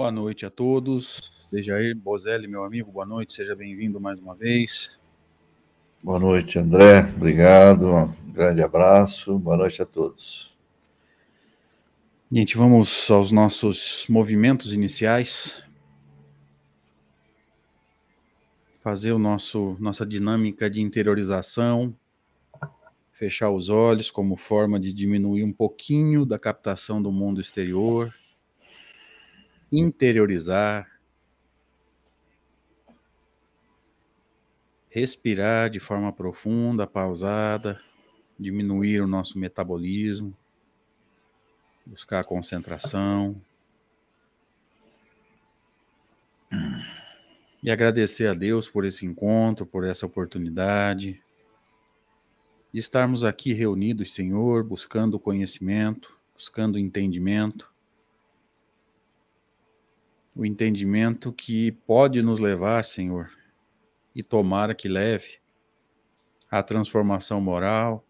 [0.00, 1.30] Boa noite a todos.
[1.52, 4.98] Dejair Bozelli, meu amigo, boa noite, seja bem-vindo mais uma vez.
[6.02, 10.56] Boa noite, André, obrigado, um grande abraço, boa noite a todos.
[12.32, 15.62] Gente, vamos aos nossos movimentos iniciais.
[18.82, 21.94] Fazer o nosso nossa dinâmica de interiorização,
[23.12, 28.10] fechar os olhos como forma de diminuir um pouquinho da captação do mundo exterior
[29.70, 31.00] interiorizar,
[34.88, 37.80] respirar de forma profunda, pausada,
[38.38, 40.36] diminuir o nosso metabolismo,
[41.86, 43.40] buscar concentração.
[47.62, 51.22] E agradecer a Deus por esse encontro, por essa oportunidade
[52.72, 57.69] de estarmos aqui reunidos, Senhor, buscando conhecimento, buscando entendimento
[60.34, 63.30] o entendimento que pode nos levar, Senhor,
[64.14, 65.38] e tomara que leve
[66.50, 68.04] à transformação moral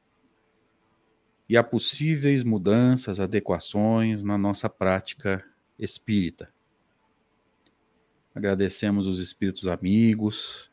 [1.49, 5.45] e a possíveis mudanças, adequações na nossa prática
[5.79, 6.53] espírita.
[8.35, 10.71] Agradecemos os espíritos amigos,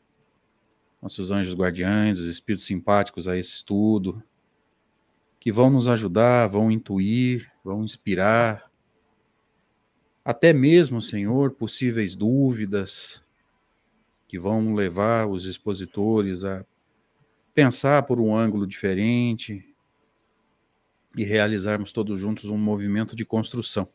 [1.02, 4.22] nossos anjos guardiães, os espíritos simpáticos a esse estudo,
[5.40, 8.67] que vão nos ajudar, vão intuir, vão inspirar,
[10.28, 13.24] até mesmo, Senhor, possíveis dúvidas
[14.28, 16.66] que vão levar os expositores a
[17.54, 19.64] pensar por um ângulo diferente
[21.16, 23.88] e realizarmos todos juntos um movimento de construção.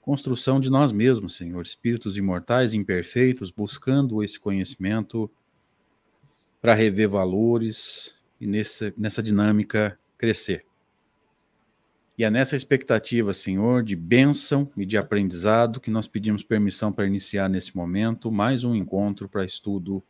[0.00, 5.28] Construção de nós mesmos, Senhor, espíritos imortais, imperfeitos, buscando esse conhecimento
[6.60, 10.67] para rever valores e nessa, nessa dinâmica crescer.
[12.18, 17.06] E é nessa expectativa, Senhor, de bênção e de aprendizado que nós pedimos permissão para
[17.06, 20.02] iniciar nesse momento mais um encontro para estudo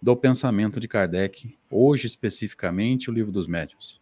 [0.00, 4.00] do pensamento de Kardec, hoje especificamente o Livro dos Médiuns.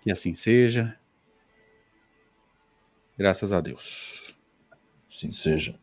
[0.00, 0.98] Que assim seja.
[3.18, 4.34] Graças a Deus.
[5.06, 5.78] Assim seja.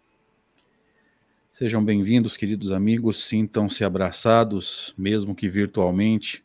[1.51, 6.43] Sejam bem-vindos, queridos amigos, sintam-se abraçados, mesmo que virtualmente,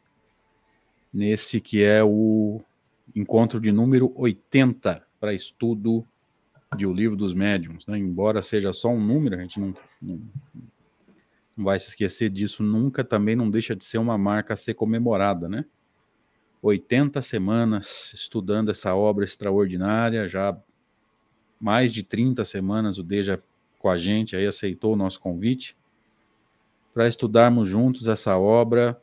[1.10, 2.62] nesse que é o
[3.16, 6.06] encontro de número 80 para estudo
[6.76, 7.86] de O Livro dos Médiuns.
[7.86, 7.98] Né?
[7.98, 10.20] Embora seja só um número, a gente não, não,
[11.56, 15.48] vai se esquecer disso nunca, também não deixa de ser uma marca a ser comemorada,
[15.48, 15.64] né?
[16.60, 20.58] 80 semanas estudando essa obra extraordinária, já
[21.60, 23.42] mais de 30 semanas o Deja
[23.78, 25.76] com a gente aí aceitou o nosso convite
[26.92, 29.00] para estudarmos juntos essa obra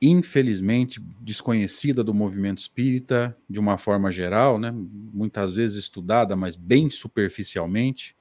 [0.00, 4.72] infelizmente desconhecida do movimento espírita de uma forma geral, né?
[4.72, 8.16] muitas vezes estudada, mas bem superficialmente.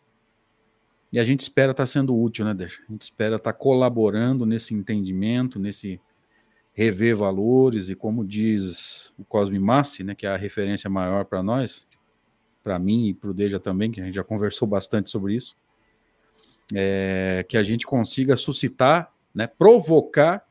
[1.11, 2.81] E a gente espera estar tá sendo útil, né, Deixa?
[2.87, 5.99] A gente espera estar tá colaborando nesse entendimento, nesse
[6.73, 11.41] rever valores, e como diz o Cosme Massi, né, que é a referência maior para
[11.41, 11.87] nós,
[12.61, 15.57] para mim e para o Deja também, que a gente já conversou bastante sobre isso,
[16.75, 20.46] é, que a gente consiga suscitar, né, provocar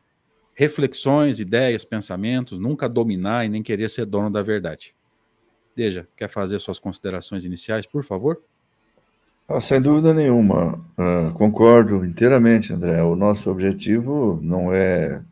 [0.56, 4.94] reflexões, ideias, pensamentos, nunca dominar e nem querer ser dono da verdade.
[5.76, 8.40] Deja, quer fazer suas considerações iniciais, por favor?
[9.46, 13.02] Ah, sem dúvida nenhuma, uh, concordo inteiramente, André.
[13.02, 15.22] O nosso objetivo não é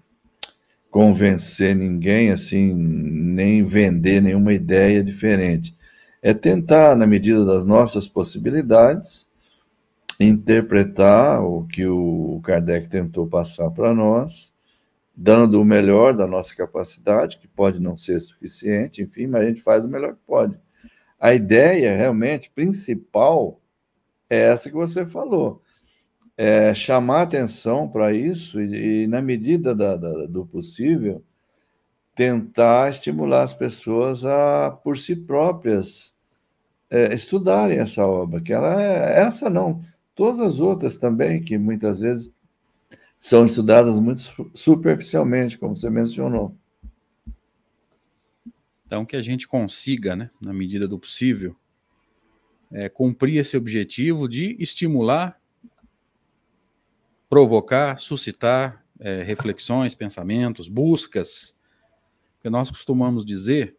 [0.90, 5.74] convencer ninguém, assim, nem vender nenhuma ideia diferente.
[6.22, 9.26] É tentar, na medida das nossas possibilidades,
[10.20, 14.53] interpretar o que o Kardec tentou passar para nós
[15.16, 19.62] dando o melhor da nossa capacidade, que pode não ser suficiente, enfim, mas a gente
[19.62, 20.58] faz o melhor que pode.
[21.18, 23.60] A ideia realmente principal
[24.28, 25.62] é essa que você falou.
[26.36, 31.22] É chamar atenção para isso e, e, na medida da, da, do possível,
[32.14, 36.14] tentar estimular as pessoas a, por si próprias,
[36.90, 39.80] é, estudarem essa obra, que ela é essa não,
[40.14, 42.32] todas as outras também, que muitas vezes
[43.24, 44.20] são estudadas muito
[44.52, 46.54] superficialmente, como você mencionou.
[48.84, 51.56] Então, que a gente consiga, né, na medida do possível,
[52.70, 55.40] é, cumprir esse objetivo de estimular,
[57.26, 61.54] provocar, suscitar é, reflexões, pensamentos, buscas.
[62.34, 63.74] Porque nós costumamos dizer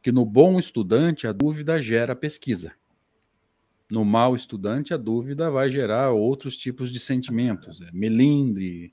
[0.00, 2.72] que no bom estudante a dúvida gera pesquisa.
[3.90, 8.92] No mal estudante, a dúvida vai gerar outros tipos de sentimentos, é melindre,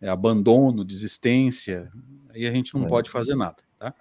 [0.00, 1.90] é abandono, desistência,
[2.30, 2.88] aí a gente não é.
[2.88, 3.94] pode fazer nada, tá?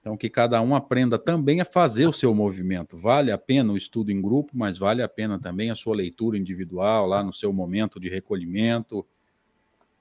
[0.00, 2.96] Então, que cada um aprenda também a fazer o seu movimento.
[2.96, 6.38] Vale a pena o estudo em grupo, mas vale a pena também a sua leitura
[6.38, 9.06] individual, lá no seu momento de recolhimento,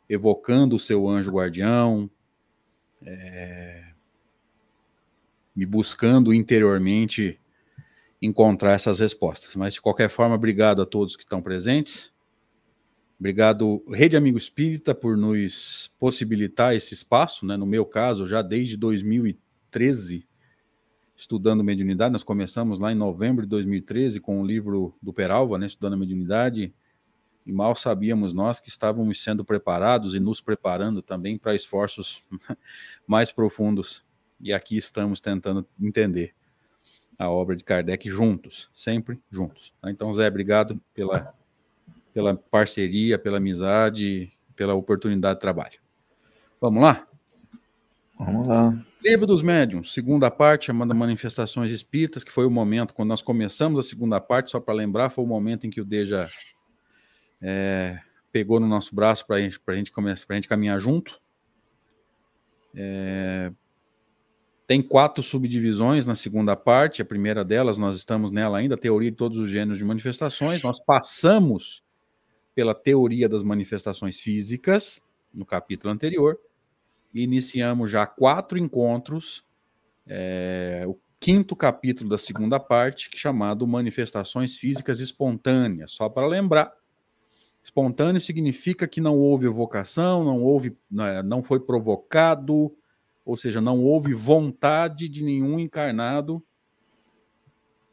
[0.08, 2.10] evocando o seu anjo guardião,
[3.06, 3.90] é,
[5.54, 7.38] me buscando interiormente
[8.22, 9.56] encontrar essas respostas.
[9.56, 12.14] Mas, de qualquer forma, obrigado a todos que estão presentes.
[13.20, 17.46] Obrigado, Rede Amigo Espírita, por nos possibilitar esse espaço.
[17.46, 17.58] Né?
[17.58, 20.28] No meu caso, já desde 2013,
[21.16, 22.14] estudando mediunidade.
[22.14, 25.66] Nós começamos lá em novembro de 2013 com o livro do Peralva, né?
[25.66, 26.74] Estudando a Mediunidade.
[27.46, 32.24] E mal sabíamos nós que estávamos sendo preparados e nos preparando também para esforços
[33.06, 34.06] mais profundos.
[34.40, 36.39] E aqui estamos tentando entender
[37.20, 39.74] a obra de Kardec juntos, sempre juntos.
[39.82, 39.92] Tá?
[39.92, 41.36] Então, Zé, obrigado pela,
[42.14, 45.80] pela parceria, pela amizade, pela oportunidade de trabalho.
[46.62, 47.06] Vamos lá?
[48.18, 48.74] Vamos lá.
[49.04, 53.80] Livro dos Médiuns, segunda parte, chamada Manifestações Espíritas, que foi o momento, quando nós começamos
[53.80, 56.30] a segunda parte, só para lembrar, foi o momento em que o Deja
[57.42, 58.00] é,
[58.32, 59.92] pegou no nosso braço para gente, a gente
[60.36, 61.20] gente caminhar junto.
[62.74, 63.52] É,
[64.70, 67.02] tem quatro subdivisões na segunda parte.
[67.02, 70.62] A primeira delas, nós estamos nela ainda, teoria de todos os gêneros de manifestações.
[70.62, 71.84] Nós passamos
[72.54, 75.02] pela teoria das manifestações físicas,
[75.34, 76.40] no capítulo anterior,
[77.12, 79.44] e iniciamos já quatro encontros,
[80.06, 85.94] é, o quinto capítulo da segunda parte, é chamado Manifestações Físicas Espontâneas.
[85.94, 86.72] Só para lembrar,
[87.64, 92.72] espontâneo significa que não houve evocação, não houve, né, não foi provocado,
[93.26, 96.44] ou seja, não houve vontade de nenhum encarnado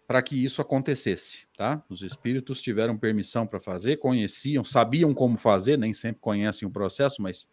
[0.06, 1.82] para que isso acontecesse, tá?
[1.88, 7.20] Os espíritos tiveram permissão para fazer, conheciam, sabiam como fazer, nem sempre conhecem o processo,
[7.20, 7.50] mas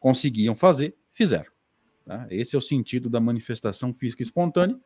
[0.00, 1.52] conseguiam fazer, fizeram.
[2.06, 2.26] Tá?
[2.30, 4.78] Esse é o sentido da manifestação física espontânea.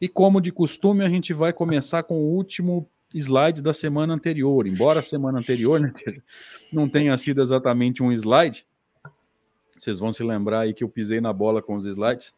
[0.00, 4.66] E como de costume, a gente vai começar com o último slide da semana anterior.
[4.66, 5.90] Embora a semana anterior né,
[6.72, 8.66] não tenha sido exatamente um slide,
[9.80, 12.34] vocês vão se lembrar aí que eu pisei na bola com os slides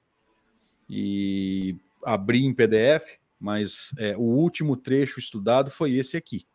[0.88, 6.46] e abri em PDF, mas é, o último trecho estudado foi esse aqui.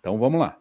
[0.00, 0.58] Então vamos lá.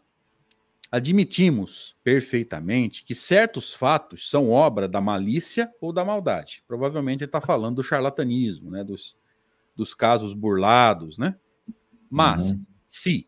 [0.92, 6.64] Admitimos perfeitamente que certos fatos são obra da malícia ou da maldade.
[6.68, 8.84] Provavelmente ele está falando do charlatanismo, né?
[8.84, 9.18] dos,
[9.76, 11.36] dos casos burlados, né?
[12.08, 12.66] Mas, uhum.
[12.86, 13.28] se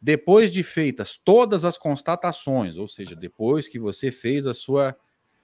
[0.00, 4.96] depois de feitas todas as constatações, ou seja, depois que você fez a sua,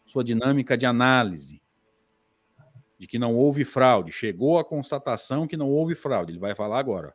[0.07, 1.63] sua dinâmica de análise,
[2.99, 6.79] de que não houve fraude, chegou à constatação que não houve fraude, ele vai falar
[6.79, 7.15] agora.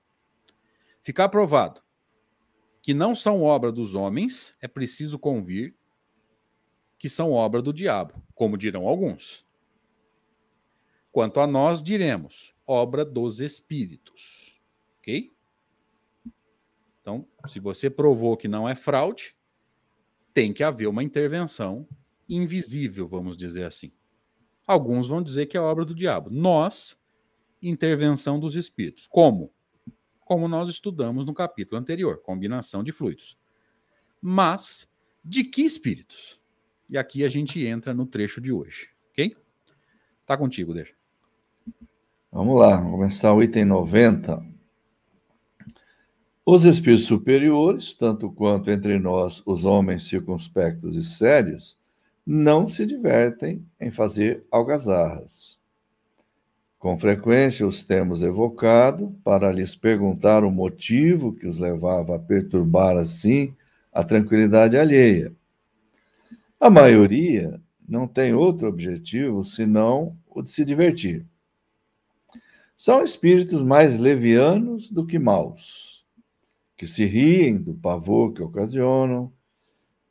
[1.01, 1.81] Ficar provado
[2.81, 5.75] que não são obra dos homens, é preciso convir
[6.97, 9.47] que são obra do diabo, como dirão alguns.
[11.11, 14.61] Quanto a nós, diremos obra dos espíritos.
[14.99, 15.31] Ok?
[17.01, 19.35] Então, se você provou que não é fraude,
[20.33, 21.87] tem que haver uma intervenção
[22.29, 23.91] invisível, vamos dizer assim.
[24.65, 26.29] Alguns vão dizer que é obra do diabo.
[26.29, 26.97] Nós,
[27.61, 29.07] intervenção dos espíritos.
[29.07, 29.51] Como?
[30.23, 33.37] Como nós estudamos no capítulo anterior, combinação de fluidos.
[34.21, 34.87] Mas,
[35.23, 36.39] de que espíritos?
[36.89, 39.35] E aqui a gente entra no trecho de hoje, ok?
[40.25, 40.93] Tá contigo, deixa.
[42.31, 44.60] Vamos lá, vamos começar o item 90.
[46.43, 51.77] Os espíritos superiores, tanto quanto entre nós os homens circunspectos e sérios,
[52.25, 55.59] não se divertem em fazer algazarras.
[56.79, 62.97] Com frequência os temos evocado para lhes perguntar o motivo que os levava a perturbar
[62.97, 63.53] assim
[63.93, 65.31] a tranquilidade alheia.
[66.59, 71.23] A maioria não tem outro objetivo senão o de se divertir.
[72.75, 76.00] São espíritos mais levianos do que maus
[76.81, 79.31] que se riem do pavor que ocasionam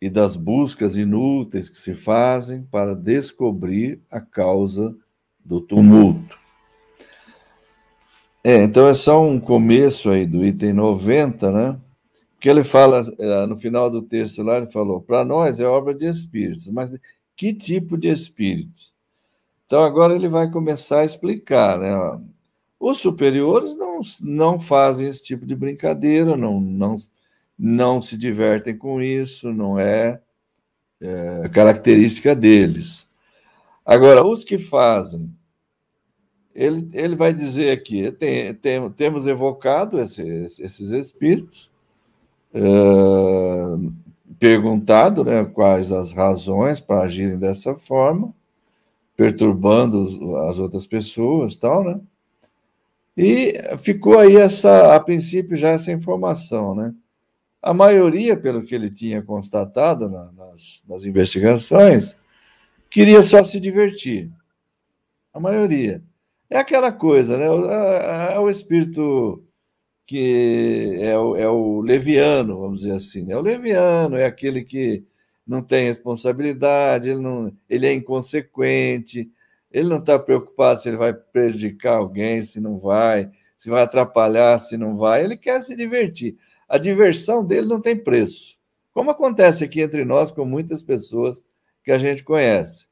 [0.00, 4.97] e das buscas inúteis que se fazem para descobrir a causa
[5.45, 6.39] do tumulto.
[8.45, 11.81] É, então é só um começo aí do item 90, né?
[12.39, 15.93] Que ele fala, é, no final do texto lá, ele falou: para nós é obra
[15.93, 16.89] de espíritos, mas
[17.35, 18.95] que tipo de espíritos?
[19.67, 22.21] Então agora ele vai começar a explicar, né?
[22.81, 26.97] Os superiores não, não fazem esse tipo de brincadeira, não, não,
[27.59, 30.19] não se divertem com isso, não é,
[30.99, 33.07] é característica deles.
[33.85, 35.31] Agora, os que fazem,
[36.55, 41.71] ele, ele vai dizer aqui: tem, tem, temos evocado esse, esses espíritos,
[42.55, 42.63] é,
[44.39, 48.35] perguntado né, quais as razões para agirem dessa forma,
[49.15, 52.01] perturbando as outras pessoas, tal, né?
[53.23, 56.95] E ficou aí essa, a princípio, já essa informação, né?
[57.61, 62.17] A maioria, pelo que ele tinha constatado na, nas, nas investigações,
[62.89, 64.31] queria só se divertir.
[65.35, 66.03] A maioria.
[66.49, 67.45] É aquela coisa, né?
[67.45, 69.45] É, o espírito
[70.07, 73.31] que é o, é o leviano, vamos dizer assim.
[73.31, 75.05] É o leviano, é aquele que
[75.47, 79.31] não tem responsabilidade, ele, não, ele é inconsequente,
[79.71, 84.59] ele não está preocupado se ele vai prejudicar alguém, se não vai, se vai atrapalhar,
[84.59, 85.25] se não vai.
[85.25, 86.37] Ele quer se divertir.
[86.69, 88.59] A diversão dele não tem preço.
[88.93, 91.45] Como acontece aqui entre nós com muitas pessoas
[91.85, 92.89] que a gente conhece.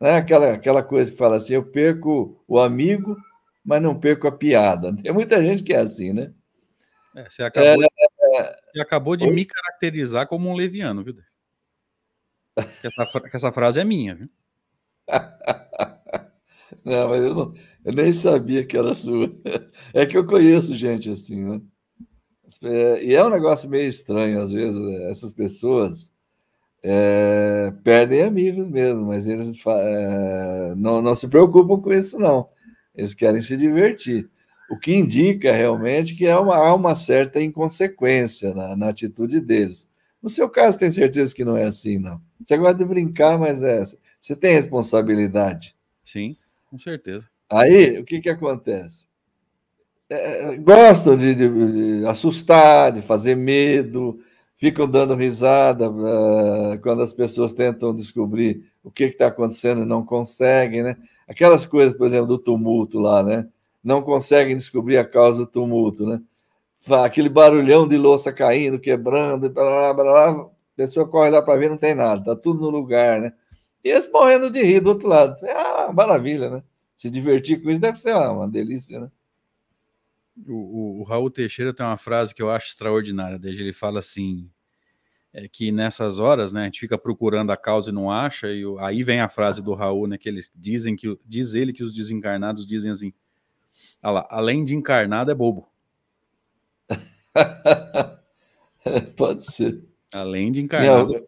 [0.00, 0.16] Né?
[0.16, 3.16] Aquela, aquela coisa que fala assim: eu perco o amigo,
[3.64, 4.96] mas não perco a piada.
[5.02, 6.32] Tem muita gente que é assim, né?
[7.14, 11.14] É, você acabou, de, é, você acabou de me caracterizar como um leviano, viu?
[12.56, 14.30] Essa, que essa frase é minha, viu?
[16.84, 19.30] Não, mas eu, não, eu, nem sabia que era sua.
[19.94, 21.60] É que eu conheço gente assim, né?
[22.62, 25.10] É, e é um negócio meio estranho, às vezes, né?
[25.10, 26.10] essas pessoas
[26.82, 32.48] é, perdem amigos mesmo, mas eles é, não, não se preocupam com isso, não.
[32.94, 34.28] Eles querem se divertir.
[34.70, 39.88] O que indica realmente que há uma, há uma certa inconsequência na, na atitude deles.
[40.22, 42.20] No seu caso, tem certeza que não é assim, não.
[42.46, 43.84] Você gosta de brincar, mas é.
[44.20, 45.76] Você tem responsabilidade.
[46.02, 46.36] Sim,
[46.72, 47.28] com certeza.
[47.50, 49.06] Aí, o que, que acontece?
[50.08, 54.18] É, gostam de, de, de, assustar, de fazer medo,
[54.56, 60.02] ficam dando risada uh, quando as pessoas tentam descobrir o que está acontecendo e não
[60.02, 60.96] conseguem, né?
[61.28, 63.46] Aquelas coisas, por exemplo, do tumulto lá, né?
[63.84, 66.22] Não conseguem descobrir a causa do tumulto, né?
[67.04, 71.68] Aquele barulhão de louça caindo, quebrando, blá, blá, blá, a pessoa corre lá para ver,
[71.68, 73.34] não tem nada, tá tudo no lugar, né?
[73.84, 75.36] E eles morrendo de rir do outro lado.
[75.46, 76.62] Ah, maravilha, né?
[76.96, 79.10] Se divertir com isso deve ser uma, uma delícia, né?
[80.46, 83.98] O, o, o, Raul Teixeira tem uma frase que eu acho extraordinária, desde ele fala
[83.98, 84.48] assim,
[85.32, 88.62] é que nessas horas, né, a gente fica procurando a causa e não acha, e
[88.80, 91.92] aí vem a frase do Raul, né, que eles dizem que, diz ele que os
[91.92, 93.12] desencarnados dizem assim,
[94.02, 95.68] lá, além de encarnado é bobo.
[99.16, 99.84] Pode ser.
[100.12, 101.16] Além de encarnado.
[101.16, 101.26] Em,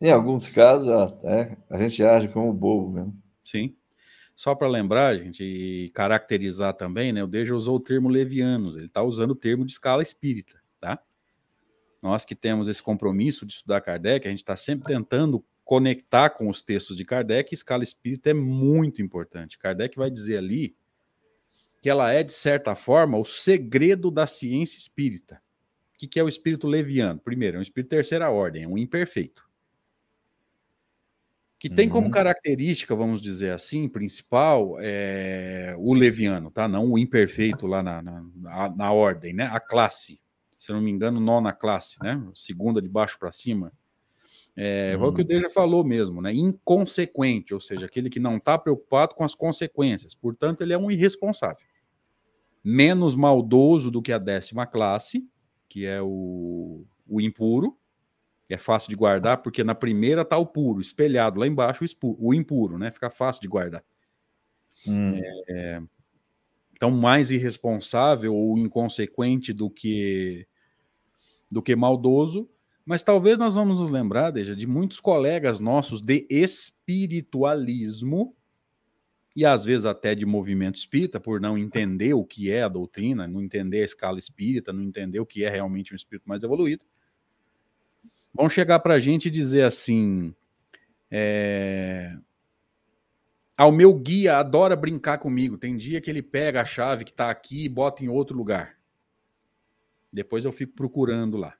[0.00, 3.22] em alguns casos, a gente age como bobo mesmo.
[3.44, 3.76] Sim.
[4.34, 7.22] Só para lembrar, gente, e caracterizar também, né?
[7.22, 10.98] O Deja usou o termo levianos, ele está usando o termo de escala espírita, tá?
[12.00, 16.48] Nós que temos esse compromisso de estudar Kardec, a gente está sempre tentando conectar com
[16.48, 19.58] os textos de Kardec, escala espírita é muito importante.
[19.58, 20.74] Kardec vai dizer ali
[21.82, 25.42] que ela é, de certa forma, o segredo da ciência espírita.
[25.94, 27.20] O que, que é o espírito leviano?
[27.20, 29.49] Primeiro, é um espírito terceira ordem, é um imperfeito
[31.60, 32.10] que tem como uhum.
[32.10, 36.66] característica, vamos dizer assim, principal, é, o leviano, tá?
[36.66, 39.44] Não o imperfeito lá na, na, na, ordem, né?
[39.52, 40.18] A classe,
[40.58, 42.18] se não me engano, nona classe, né?
[42.34, 43.70] Segunda de baixo para cima.
[44.56, 45.08] É, uhum.
[45.08, 45.28] o que o uhum.
[45.28, 46.32] Deja falou mesmo, né?
[46.32, 50.14] Inconsequente, ou seja, aquele que não está preocupado com as consequências.
[50.14, 51.66] Portanto, ele é um irresponsável.
[52.64, 55.28] Menos maldoso do que a décima classe,
[55.68, 57.76] que é o, o impuro,
[58.50, 62.78] é fácil de guardar, porque na primeira tá o puro, espelhado lá embaixo o, impuro,
[62.78, 62.90] né?
[62.90, 63.84] Fica fácil de guardar.
[64.86, 65.20] Hum.
[65.48, 65.82] É,
[66.72, 70.46] então, mais irresponsável ou inconsequente do que
[71.50, 72.48] do que maldoso,
[72.84, 78.34] mas talvez nós vamos nos lembrar, Deja, de muitos colegas nossos de espiritualismo
[79.34, 83.26] e às vezes até de movimento espírita, por não entender o que é a doutrina,
[83.26, 86.84] não entender a escala espírita, não entender o que é realmente um espírito mais evoluído,
[88.34, 90.34] vão chegar para a gente e dizer assim:
[91.10, 92.16] é...
[93.56, 95.58] ao meu guia adora brincar comigo.
[95.58, 98.76] Tem dia que ele pega a chave que está aqui e bota em outro lugar.
[100.12, 101.54] Depois eu fico procurando lá.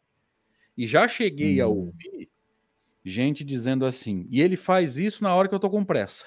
[0.76, 1.64] E já cheguei hum.
[1.64, 2.30] a ouvir
[3.04, 6.26] gente dizendo assim, e ele faz isso na hora que eu tô com pressa.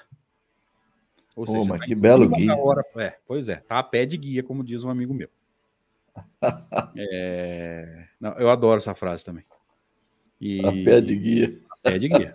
[1.35, 2.55] Ou seja, mas que belo guia.
[2.55, 5.29] Hora, é, pois é, tá a pé de guia, como diz um amigo meu.
[6.95, 9.43] é, não, eu adoro essa frase também.
[10.39, 10.65] E...
[10.65, 11.59] A pé de guia.
[11.69, 12.33] A pé de guia.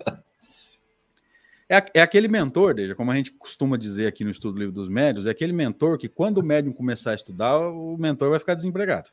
[1.69, 4.89] É, é aquele mentor, Deja, como a gente costuma dizer aqui no Estudo Livro dos
[4.89, 8.55] Médios, é aquele mentor que quando o médium começar a estudar, o mentor vai ficar
[8.55, 9.11] desempregado.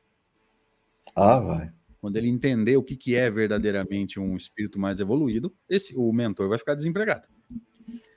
[1.13, 1.71] Ah, vai.
[1.99, 6.47] Quando ele entender o que, que é verdadeiramente um espírito mais evoluído, esse, o mentor
[6.47, 7.27] vai ficar desempregado.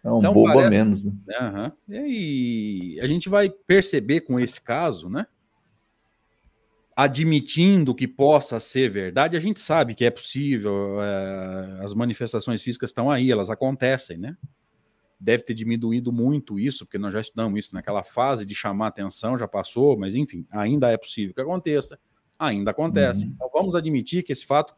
[0.04, 1.14] É um então, bobo parece, a menos, né?
[1.88, 2.04] Uhum.
[2.06, 5.26] E a gente vai perceber com esse caso, né?
[7.00, 12.90] Admitindo que possa ser verdade, a gente sabe que é possível, é, as manifestações físicas
[12.90, 14.36] estão aí, elas acontecem, né?
[15.20, 19.38] deve ter diminuído muito isso, porque nós já estudamos isso naquela fase de chamar atenção,
[19.38, 22.00] já passou, mas enfim, ainda é possível que aconteça,
[22.36, 23.26] ainda acontece.
[23.26, 23.32] Uhum.
[23.32, 24.74] Então vamos admitir que esse fato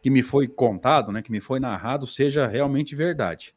[0.00, 3.52] que me foi contado, né, que me foi narrado, seja realmente verdade.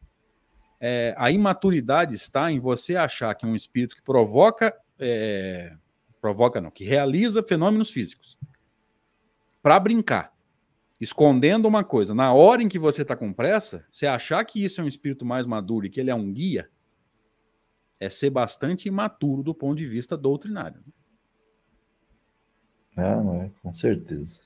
[0.81, 5.75] É, a imaturidade está em você achar que um espírito que provoca, é,
[6.21, 8.37] provoca não, que realiza fenômenos físicos
[9.61, 10.33] para brincar,
[10.99, 14.79] escondendo uma coisa, na hora em que você está com pressa, você achar que isso
[14.79, 16.69] é um espírito mais maduro e que ele é um guia,
[17.99, 20.83] é ser bastante imaturo do ponto de vista doutrinário.
[22.95, 24.39] Não, é, com certeza.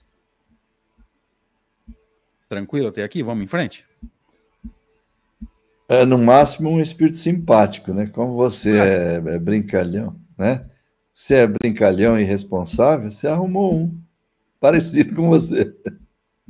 [2.50, 3.24] Tranquilo até aqui?
[3.24, 3.86] Vamos em frente?
[5.88, 8.08] É, no máximo, um espírito simpático, né?
[8.08, 10.69] Como você é, é brincalhão, né?
[11.13, 14.02] Você é brincalhão e irresponsável, você arrumou um
[14.60, 15.76] parecido com você.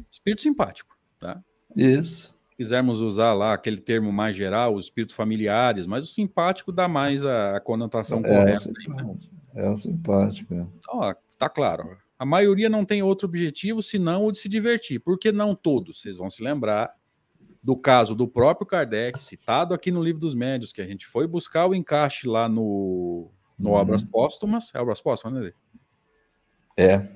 [0.09, 1.41] Espírito simpático, tá?
[1.75, 2.35] Isso.
[2.57, 7.25] Quisermos usar lá aquele termo mais geral, os espíritos familiares, mas o simpático dá mais
[7.25, 8.69] a, conotação é, correta.
[8.69, 9.15] O aí, né?
[9.55, 10.53] É o simpático.
[10.53, 10.57] É.
[10.57, 11.97] Então, ó, tá claro.
[12.19, 14.99] A maioria não tem outro objetivo senão o de se divertir.
[14.99, 16.01] Por que não todos?
[16.01, 16.93] Vocês vão se lembrar
[17.63, 21.27] do caso do próprio Kardec, citado aqui no Livro dos Médios, que a gente foi
[21.27, 23.75] buscar o encaixe lá no, no uhum.
[23.75, 24.73] Obras Póstumas.
[24.73, 25.53] É Obras Póstumas, né?
[26.75, 27.07] É.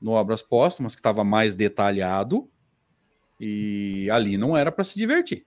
[0.00, 2.50] No Obras Póstumas, que estava mais detalhado,
[3.38, 5.46] e ali não era para se divertir.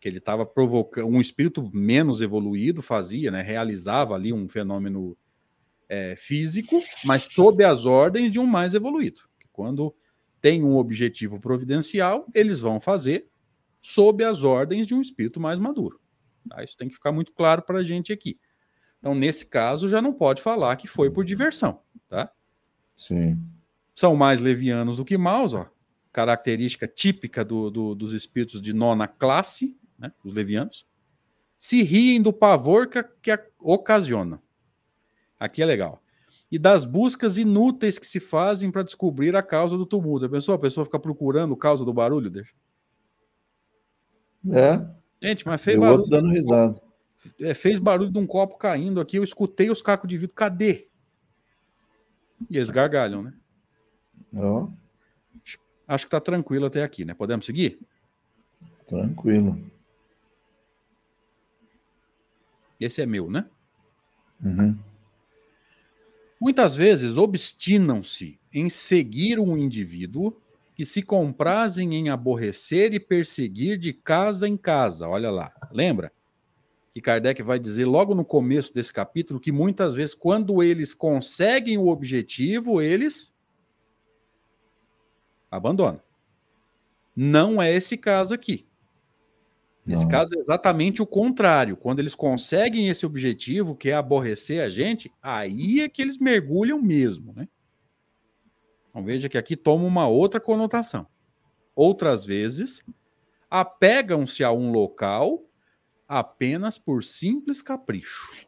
[0.00, 1.06] Que ele estava provocando.
[1.06, 3.42] Um espírito menos evoluído fazia, né?
[3.42, 5.16] Realizava ali um fenômeno
[5.88, 9.22] é, físico, mas sob as ordens de um mais evoluído.
[9.52, 9.94] Quando
[10.40, 13.26] tem um objetivo providencial, eles vão fazer
[13.80, 16.00] sob as ordens de um espírito mais maduro.
[16.48, 16.62] Tá?
[16.62, 18.38] Isso tem que ficar muito claro para a gente aqui.
[19.04, 22.32] Então, nesse caso, já não pode falar que foi por diversão, tá?
[22.96, 23.38] Sim.
[23.94, 25.68] São mais levianos do que maus, ó.
[26.10, 30.10] Característica típica do, do, dos espíritos de nona classe, né?
[30.24, 30.86] Os levianos.
[31.58, 34.40] Se riem do pavor que, que ocasiona.
[35.38, 36.02] Aqui é legal.
[36.50, 40.24] E das buscas inúteis que se fazem para descobrir a causa do tumulto.
[40.24, 42.54] A pessoa, a pessoa fica procurando a causa do barulho, deixa.
[44.50, 44.82] É.
[45.20, 46.08] Gente, mas fez barulho.
[46.08, 46.83] dando risada.
[47.40, 49.16] É, fez barulho de um copo caindo aqui.
[49.16, 50.34] Eu escutei os cacos de vidro.
[50.34, 50.88] Cadê?
[52.50, 53.34] E eles gargalham, né?
[54.36, 54.68] Oh.
[55.86, 57.14] Acho que tá tranquilo até aqui, né?
[57.14, 57.78] Podemos seguir?
[58.86, 59.58] Tranquilo.
[62.80, 63.46] Esse é meu, né?
[64.42, 64.76] Uhum.
[66.40, 70.36] Muitas vezes obstinam-se em seguir um indivíduo
[70.74, 75.08] que se comprazem em aborrecer e perseguir de casa em casa.
[75.08, 76.12] Olha lá, lembra?
[76.94, 81.76] Que Kardec vai dizer logo no começo desse capítulo que muitas vezes, quando eles conseguem
[81.76, 83.34] o objetivo, eles
[85.50, 86.00] abandonam.
[87.16, 88.68] Não é esse caso aqui.
[89.84, 91.76] Nesse caso é exatamente o contrário.
[91.76, 96.80] Quando eles conseguem esse objetivo, que é aborrecer a gente, aí é que eles mergulham
[96.80, 97.48] mesmo, né?
[98.88, 101.08] Então veja que aqui toma uma outra conotação.
[101.74, 102.84] Outras vezes,
[103.50, 105.42] apegam-se a um local
[106.08, 108.46] apenas por simples capricho.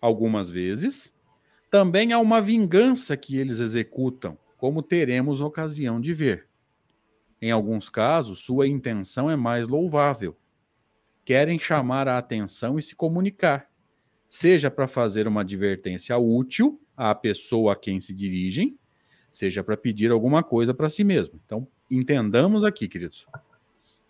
[0.00, 1.14] Algumas vezes,
[1.70, 6.48] também há uma vingança que eles executam, como teremos ocasião de ver.
[7.40, 10.36] Em alguns casos, sua intenção é mais louvável.
[11.24, 13.70] Querem chamar a atenção e se comunicar,
[14.28, 18.78] seja para fazer uma advertência útil à pessoa a quem se dirigem,
[19.30, 21.40] seja para pedir alguma coisa para si mesmo.
[21.44, 23.26] Então, entendamos aqui, queridos.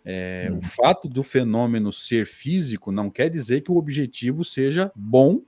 [0.05, 0.57] É, hum.
[0.57, 5.41] O fato do fenômeno ser físico não quer dizer que o objetivo seja bom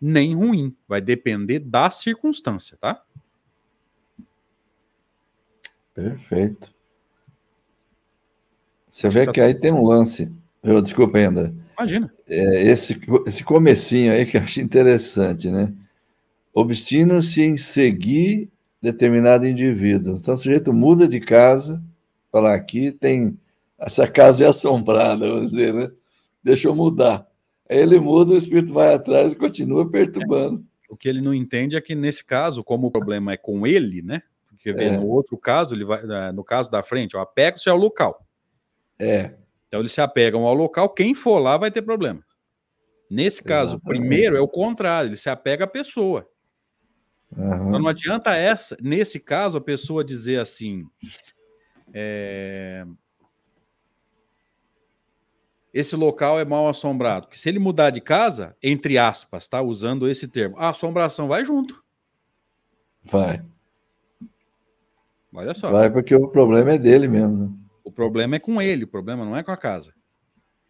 [0.00, 0.76] nem ruim.
[0.86, 3.02] Vai depender da circunstância, tá?
[5.94, 6.72] Perfeito.
[8.88, 10.32] Você vê que aí tem um lance.
[10.62, 11.54] Eu, desculpa ainda.
[11.78, 12.12] Imagina.
[12.26, 15.72] É, esse, esse comecinho aí que eu acho interessante, né?
[16.52, 20.14] Obstinam-se em seguir determinado indivíduo.
[20.16, 21.82] Então, o sujeito muda de casa,
[22.32, 23.38] falar aqui tem.
[23.78, 25.90] Essa casa é assombrada, vamos dizer, né?
[26.42, 27.26] Deixa eu mudar.
[27.68, 30.64] Aí ele muda, o espírito vai atrás e continua perturbando.
[30.88, 34.02] O que ele não entende é que, nesse caso, como o problema é com ele,
[34.02, 34.22] né?
[34.48, 34.96] Porque é.
[34.96, 38.26] no outro caso, ele vai, é, no caso da frente, o apego-se ao local.
[38.98, 39.34] É.
[39.68, 42.24] Então eles se apegam ao local, quem for lá vai ter problema.
[43.10, 44.00] Nesse caso, Exatamente.
[44.00, 46.28] primeiro é o contrário, ele se apega à pessoa.
[47.36, 47.68] Uhum.
[47.68, 50.84] Então não adianta essa, nesse caso, a pessoa dizer assim.
[51.92, 52.84] É...
[55.72, 57.28] Esse local é mal assombrado.
[57.28, 61.44] Que se ele mudar de casa, entre aspas, tá usando esse termo, a assombração vai
[61.44, 61.82] junto.
[63.04, 63.42] Vai.
[65.32, 65.70] Olha só.
[65.70, 67.36] Vai porque o problema é dele mesmo.
[67.36, 67.50] Né?
[67.84, 69.94] O problema é com ele, o problema não é com a casa.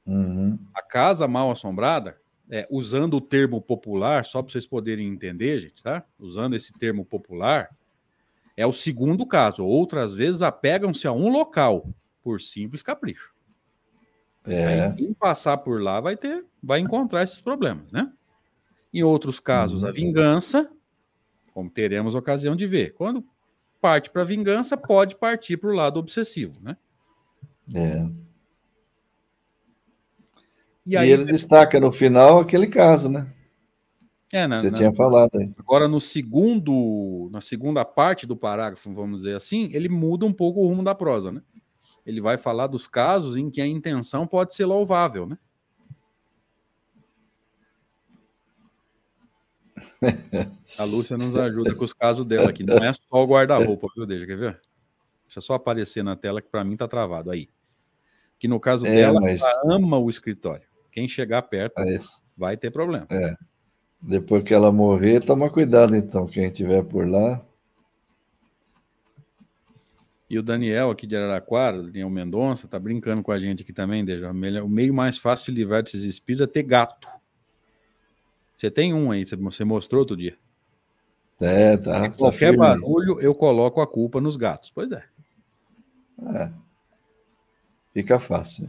[0.07, 0.59] Uhum.
[0.75, 2.19] A casa mal assombrada,
[2.51, 6.05] é, usando o termo popular, só para vocês poderem entender, gente, tá?
[6.19, 7.69] Usando esse termo popular,
[8.57, 9.65] é o segundo caso.
[9.65, 11.89] Outras vezes apegam-se a um local
[12.23, 13.33] por simples capricho.
[14.47, 14.85] É.
[14.85, 18.11] Aí, quem passar por lá vai ter, vai encontrar esses problemas, né?
[18.93, 19.89] Em outros casos, uhum.
[19.89, 20.71] a vingança,
[21.53, 22.95] como teremos ocasião de ver.
[22.95, 23.25] Quando
[23.81, 26.77] parte para a vingança, pode partir para o lado obsessivo, né?
[27.75, 28.09] É.
[30.87, 33.31] E, aí, e ele destaca no final aquele caso, né?
[34.33, 35.51] É, na, Você na, tinha falado aí.
[35.59, 40.61] Agora, no segundo, na segunda parte do parágrafo, vamos dizer assim, ele muda um pouco
[40.61, 41.43] o rumo da prosa, né?
[42.09, 45.37] Ele vai falar dos casos em que a intenção pode ser louvável, né?
[50.79, 52.65] A Lúcia nos ajuda com os casos dela aqui.
[52.65, 54.59] Não é só o guarda-roupa, viu, Deixa, quer ver?
[55.27, 57.51] Deixa só aparecer na tela que para mim tá travado aí.
[58.39, 59.43] Que no caso é, dela, mas...
[59.43, 60.67] ela ama o escritório.
[60.91, 61.99] Quem chegar perto é
[62.35, 63.07] vai ter problema.
[63.11, 63.37] É.
[64.01, 67.39] Depois que ela morrer, toma cuidado então, quem estiver por lá.
[70.31, 74.05] E o Daniel aqui de Araraquara, Daniel Mendonça, tá brincando com a gente aqui também,
[74.05, 74.31] Deja.
[74.31, 77.09] O meio mais fácil de livrar desses espíritos é ter gato.
[78.57, 80.37] Você tem um aí, você mostrou outro dia.
[81.41, 82.01] É, tá.
[82.01, 84.71] tá qualquer tá barulho, eu coloco a culpa nos gatos.
[84.71, 85.05] Pois é.
[86.35, 86.51] É.
[87.95, 88.69] Fica fácil.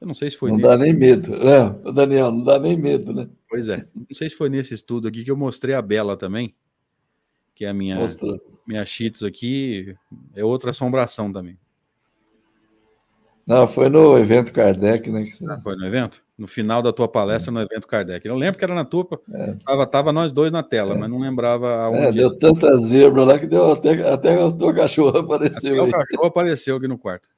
[0.00, 0.68] Eu não sei se foi Não nesse...
[0.68, 1.34] dá nem medo.
[1.34, 3.28] É, Daniel, não dá nem medo, né?
[3.48, 3.86] Pois é.
[3.94, 6.54] Não sei se foi nesse estudo aqui que eu mostrei a Bela também,
[7.54, 7.98] que é a minha,
[8.66, 9.96] minha Cheetos aqui,
[10.34, 11.58] é outra assombração também.
[13.46, 15.28] Não, foi no evento Kardec, né?
[15.28, 15.44] Você...
[15.44, 16.22] Ah, foi no evento?
[16.38, 17.54] No final da tua palestra, é.
[17.54, 18.24] no evento Kardec.
[18.24, 19.56] Eu lembro que era na tua, é.
[19.66, 20.96] tava, tava nós dois na tela, é.
[20.96, 22.06] mas não lembrava aonde.
[22.06, 25.82] É, deu tanta zebra lá que deu até, até o teu cachorro apareceu.
[25.82, 27.28] Até o cachorro apareceu aqui no quarto.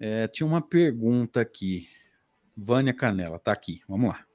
[0.00, 1.86] É, tinha uma pergunta aqui.
[2.56, 3.82] Vânia Canela, tá aqui.
[3.88, 4.27] Vamos lá.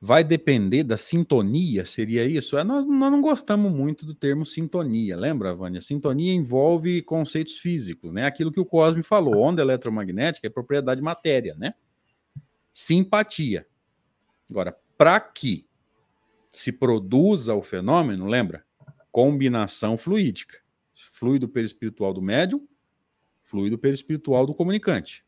[0.00, 2.56] Vai depender da sintonia, seria isso?
[2.56, 5.82] É, nós, nós, não gostamos muito do termo sintonia, lembra, Vânia?
[5.82, 8.24] Sintonia envolve conceitos físicos, né?
[8.24, 11.74] Aquilo que o Cosme falou, onda eletromagnética é propriedade matéria, né?
[12.72, 13.66] Simpatia.
[14.50, 15.66] Agora, para que
[16.50, 18.64] se produza o fenômeno, lembra?
[19.12, 20.58] Combinação fluídica.
[20.94, 22.66] Fluido perispiritual do médium
[23.50, 25.24] fluido perispiritual do comunicante.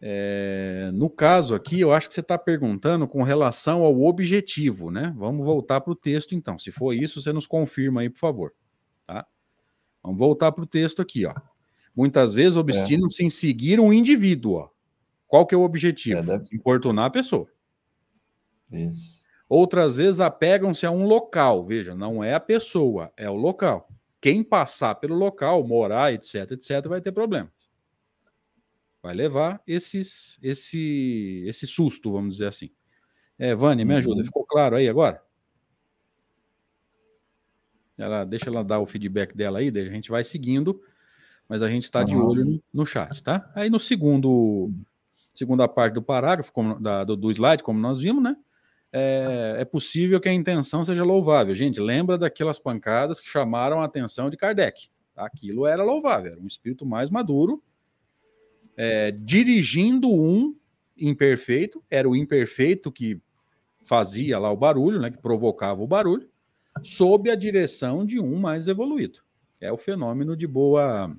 [0.00, 5.12] É, no caso aqui, eu acho que você está perguntando com relação ao objetivo, né?
[5.16, 6.58] Vamos voltar para o texto, então.
[6.58, 8.54] Se for isso, você nos confirma aí, por favor.
[9.06, 9.26] Tá?
[10.02, 11.34] Vamos voltar para o texto aqui, ó.
[11.94, 12.60] Muitas vezes é.
[12.60, 13.26] obstinam-se é.
[13.26, 14.68] em seguir um indivíduo, ó.
[15.26, 16.20] Qual que é o objetivo?
[16.20, 16.56] É, deve...
[16.56, 17.48] Importunar a pessoa.
[18.70, 19.18] Isso.
[19.48, 23.88] Outras vezes apegam-se a um local, veja, não é a pessoa, é o local
[24.20, 27.67] quem passar pelo local, morar, etc, etc, vai ter problemas.
[29.08, 32.70] Vai levar esses, esse, esse susto, vamos dizer assim.
[33.38, 34.18] É, Vânia, me ajuda.
[34.18, 34.26] Uhum.
[34.26, 35.22] Ficou claro aí agora?
[37.96, 40.82] Ela, deixa ela dar o feedback dela aí, a gente vai seguindo,
[41.48, 43.50] mas a gente está de olho no, no, chat, tá?
[43.54, 44.70] Aí no segundo,
[45.32, 48.36] segunda parte do parágrafo, como, da, do, do slide, como nós vimos, né?
[48.92, 51.54] é, é, possível que a intenção seja louvável.
[51.54, 54.90] Gente, lembra daquelas pancadas que chamaram a atenção de Kardec.
[55.16, 57.62] Aquilo era louvável, era um espírito mais maduro,
[58.78, 60.54] é, dirigindo um
[60.96, 63.20] imperfeito, era o imperfeito que
[63.84, 66.28] fazia lá o barulho, né, que provocava o barulho,
[66.82, 69.18] sob a direção de um mais evoluído.
[69.60, 71.12] É o fenômeno de boa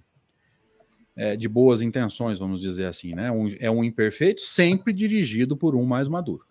[1.17, 3.29] é, de boas intenções, vamos dizer assim, né?
[3.29, 6.45] Um, é um imperfeito sempre dirigido por um mais maduro.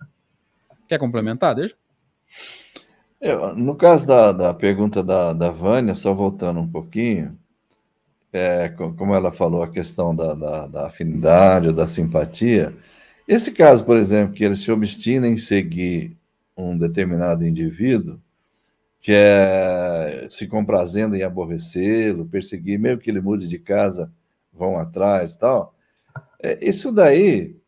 [0.86, 1.54] Quer complementar?
[1.54, 1.74] Deixa.
[3.18, 7.38] Eu, no caso da, da pergunta da, da Vânia, só voltando um pouquinho,
[8.32, 12.74] é, como ela falou, a questão da, da, da afinidade ou da simpatia,
[13.26, 16.16] esse caso, por exemplo, que ele se obstina em seguir
[16.56, 18.20] um determinado indivíduo,
[19.00, 24.10] que é se comprazendo em aborrecê-lo, perseguir, mesmo que ele mude de casa,
[24.52, 25.74] vão atrás e tal.
[26.42, 27.58] É, isso daí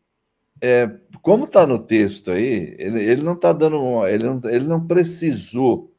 [0.60, 0.90] é,
[1.22, 5.92] como está no texto aí, ele, ele não está dando, ele não, ele não precisou.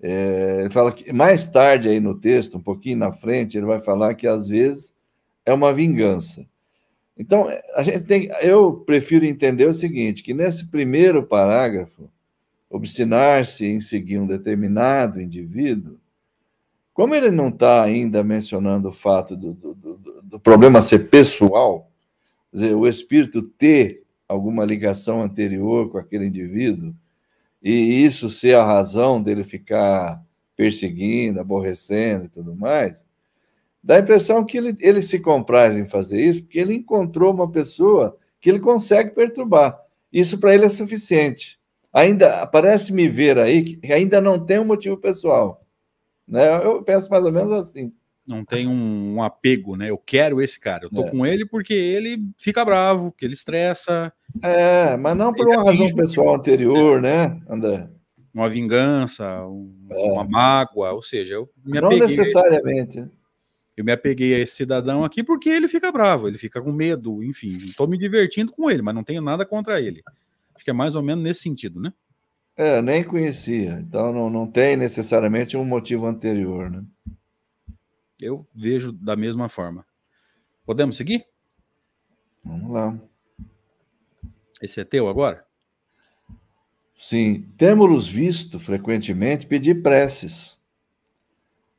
[0.00, 3.80] É, ele fala que mais tarde aí no texto, um pouquinho na frente, ele vai
[3.80, 4.94] falar que às vezes
[5.44, 6.46] é uma vingança.
[7.18, 12.10] Então, a gente tem, eu prefiro entender o seguinte, que nesse primeiro parágrafo,
[12.68, 15.98] obstinar-se em seguir um determinado indivíduo,
[16.92, 21.90] como ele não está ainda mencionando o fato do, do, do, do problema ser pessoal,
[22.52, 26.94] dizer, o espírito ter alguma ligação anterior com aquele indivíduo,
[27.70, 30.22] e isso ser a razão dele ficar
[30.54, 33.04] perseguindo, aborrecendo e tudo mais,
[33.86, 37.48] Dá a impressão que ele, ele se compraz em fazer isso porque ele encontrou uma
[37.48, 39.80] pessoa que ele consegue perturbar.
[40.12, 41.56] Isso para ele é suficiente.
[41.92, 45.60] Ainda parece me ver aí que ainda não tem um motivo pessoal.
[46.26, 46.52] Né?
[46.64, 47.92] Eu penso mais ou menos assim.
[48.26, 49.90] Não tem um, apego, né?
[49.90, 50.84] Eu quero esse cara.
[50.84, 51.10] Eu tô é.
[51.10, 54.12] com ele porque ele fica bravo, que ele estressa.
[54.42, 57.88] É, mas não por uma razão pessoal anterior, né, André?
[58.34, 60.12] Uma vingança, um, é.
[60.12, 62.00] uma mágoa, ou seja, eu me apeguei.
[62.00, 63.04] Não necessariamente.
[63.76, 67.22] Eu me apeguei a esse cidadão aqui porque ele fica bravo, ele fica com medo,
[67.22, 67.56] enfim.
[67.56, 70.02] Estou me divertindo com ele, mas não tenho nada contra ele.
[70.54, 71.92] Acho que é mais ou menos nesse sentido, né?
[72.56, 73.78] É, nem conhecia.
[73.86, 76.82] Então não, não tem necessariamente um motivo anterior, né?
[78.20, 79.86] Eu vejo da mesma forma.
[80.64, 81.26] Podemos seguir?
[82.44, 82.98] Vamos lá.
[84.62, 85.46] Esse é teu agora?
[86.94, 87.42] Sim.
[87.58, 90.58] Temos visto frequentemente pedir preces.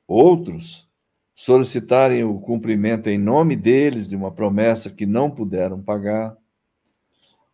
[0.07, 0.87] Outros
[1.33, 6.37] solicitarem o cumprimento em nome deles de uma promessa que não puderam pagar.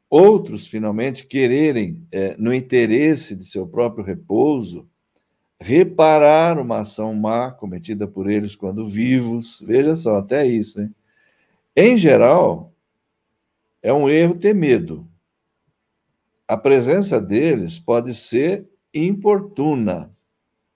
[0.10, 4.88] Outros, finalmente, quererem, é, no interesse de seu próprio repouso,
[5.64, 9.64] reparar uma ação má cometida por eles quando vivos.
[9.66, 10.82] Veja só, até isso.
[10.82, 10.94] Hein?
[11.74, 12.74] Em geral,
[13.82, 15.08] é um erro ter medo.
[16.46, 20.14] A presença deles pode ser importuna,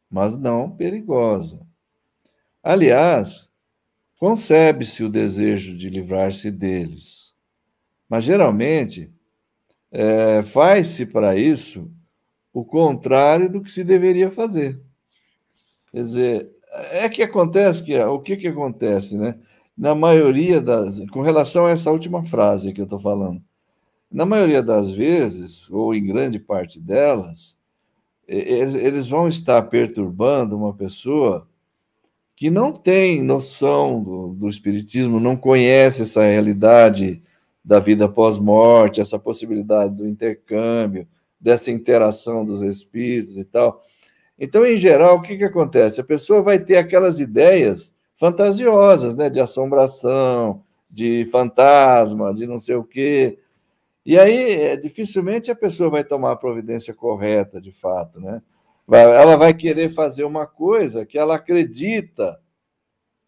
[0.10, 1.60] mas não perigosa.
[2.64, 3.50] Aliás,
[4.18, 7.36] concebe-se o desejo de livrar-se deles,
[8.08, 9.12] mas geralmente
[9.92, 11.92] é, faz-se para isso
[12.58, 14.82] o contrário do que se deveria fazer.
[15.92, 16.52] Quer dizer,
[16.92, 19.38] é que acontece que o que, que acontece, né?
[19.78, 23.40] Na maioria das, com relação a essa última frase que eu estou falando,
[24.12, 27.56] na maioria das vezes, ou em grande parte delas,
[28.28, 31.48] eles vão estar perturbando uma pessoa
[32.36, 37.22] que não tem noção do, do Espiritismo, não conhece essa realidade
[37.64, 41.08] da vida pós-morte, essa possibilidade do intercâmbio,
[41.40, 43.82] dessa interação dos espíritos e tal.
[44.40, 46.00] Então, em geral, o que, que acontece?
[46.00, 52.76] A pessoa vai ter aquelas ideias fantasiosas, né, de assombração, de fantasma, de não sei
[52.76, 53.40] o quê.
[54.06, 58.42] E aí, é, dificilmente a pessoa vai tomar a providência correta, de fato, né?
[58.90, 62.40] ela vai querer fazer uma coisa que ela acredita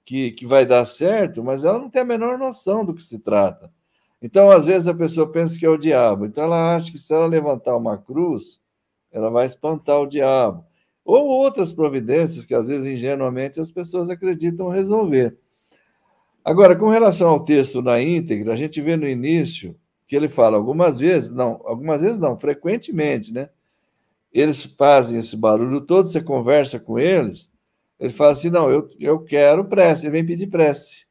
[0.06, 3.19] que, que vai dar certo, mas ela não tem a menor noção do que se
[3.19, 3.72] trata.
[4.21, 6.25] Então, às vezes, a pessoa pensa que é o diabo.
[6.25, 8.60] Então, ela acha que se ela levantar uma cruz,
[9.12, 10.65] ela vai espantar o diabo.
[11.05, 15.38] Ou outras providências que, às vezes, ingenuamente, as pessoas acreditam resolver.
[16.43, 20.58] Agora, com relação ao texto na íntegra, a gente vê no início que ele fala
[20.58, 23.49] algumas vezes, não, algumas vezes não, frequentemente, né?
[24.32, 27.49] eles fazem esse barulho todo, você conversa com eles,
[27.99, 31.05] ele fala assim: não, eu, eu quero prece, ele vem pedir prece.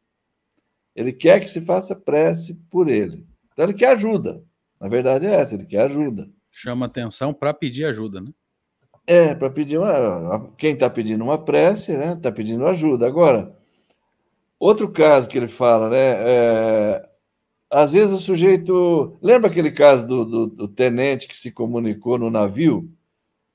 [0.99, 3.25] Ele quer que se faça prece por ele.
[3.53, 4.43] Então ele quer ajuda.
[4.81, 6.29] Na verdade é essa, ele quer ajuda.
[6.51, 8.33] Chama atenção para pedir ajuda, né?
[9.07, 10.53] É, para pedir uma.
[10.59, 12.15] Quem está pedindo uma prece, né?
[12.15, 13.07] Está pedindo ajuda.
[13.07, 13.57] Agora,
[14.59, 16.15] outro caso que ele fala, né?
[16.19, 17.09] É,
[17.71, 19.17] às vezes o sujeito.
[19.23, 22.93] Lembra aquele caso do, do, do tenente que se comunicou no navio?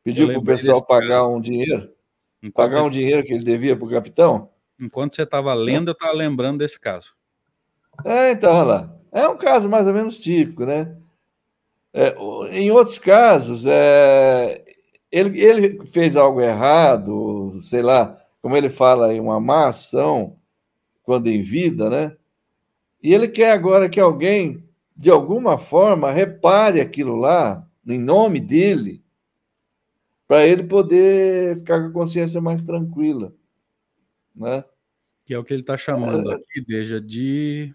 [0.01, 1.27] Pediu para o pessoal pagar caso.
[1.27, 1.91] um dinheiro?
[2.41, 4.49] Enquanto pagar um dinheiro que ele devia para o capitão?
[4.79, 7.13] Enquanto você estava lendo, eu estava lembrando desse caso.
[8.05, 8.95] É, então, olha lá.
[9.11, 10.97] É um caso mais ou menos típico, né?
[11.93, 12.15] É,
[12.49, 14.63] em outros casos, é,
[15.11, 20.35] ele, ele fez algo errado, sei lá, como ele fala em uma má ação,
[21.03, 22.17] quando em vida, né?
[23.01, 29.03] E ele quer agora que alguém, de alguma forma, repare aquilo lá, em nome dele,
[30.27, 33.35] para ele poder ficar com a consciência mais tranquila,
[34.35, 34.63] né?
[35.25, 36.35] Que é o que ele está chamando é...
[36.35, 37.73] aqui, deixa de.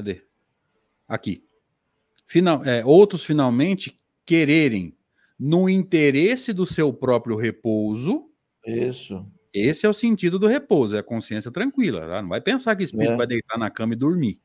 [0.00, 0.22] Cadê?
[1.06, 1.44] Aqui.
[2.26, 4.96] Final, é, outros finalmente quererem,
[5.38, 8.30] no interesse do seu próprio repouso.
[8.66, 9.26] Isso.
[9.52, 12.06] Esse é o sentido do repouso, é a consciência tranquila.
[12.06, 12.22] Tá?
[12.22, 13.16] Não vai pensar que o espírito é.
[13.16, 14.40] vai deitar na cama e dormir.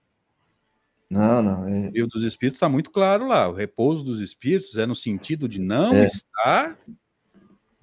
[1.10, 1.68] Não, não.
[1.70, 1.88] É...
[1.88, 3.48] O livro dos Espíritos está muito claro lá.
[3.48, 6.06] O repouso dos Espíritos é no sentido de não é.
[6.06, 6.78] estar,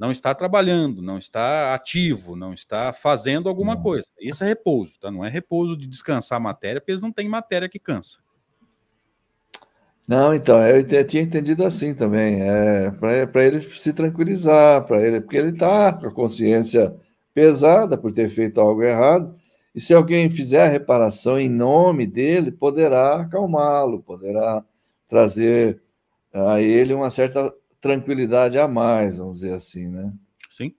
[0.03, 3.83] não estar trabalhando, não estar ativo, não estar fazendo alguma não.
[3.83, 4.09] coisa.
[4.21, 5.13] Isso é repouso, tá?
[5.13, 8.19] Não é repouso de descansar a matéria, porque eles não têm matéria que cansa.
[10.05, 12.41] Não, então, eu tinha entendido assim também.
[12.43, 12.91] É
[13.27, 16.93] para ele se tranquilizar, para ele, porque ele está com a consciência
[17.33, 19.33] pesada por ter feito algo errado
[19.73, 24.65] e se alguém fizer a reparação em nome dele, poderá acalmá-lo, poderá
[25.09, 25.81] trazer
[26.35, 30.13] a ele uma certa tranquilidade a mais, vamos dizer assim, né?
[30.49, 30.73] Sim.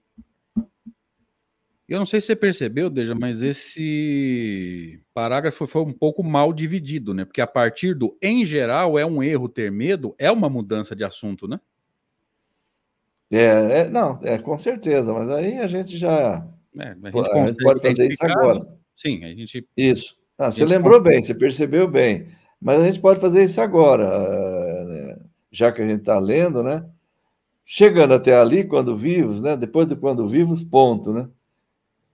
[1.86, 7.12] Eu não sei se você percebeu, Deja, mas esse parágrafo foi um pouco mal dividido,
[7.12, 7.26] né?
[7.26, 11.04] Porque a partir do em geral é um erro ter medo, é uma mudança de
[11.04, 11.60] assunto, né?
[13.30, 16.46] É, é não, é com certeza, mas aí a gente já.
[16.78, 18.66] É, a gente, a gente pode fazer isso agora.
[18.96, 19.68] Sim, a gente.
[19.76, 20.16] Isso.
[20.38, 21.16] Ah, você lembrou consegue.
[21.16, 22.28] bem, você percebeu bem.
[22.60, 25.18] Mas a gente pode fazer isso agora, eh,
[25.50, 26.88] já que a gente está lendo, né?
[27.64, 29.56] Chegando até ali, quando vivos, né?
[29.56, 31.28] Depois de quando vivos, ponto, né?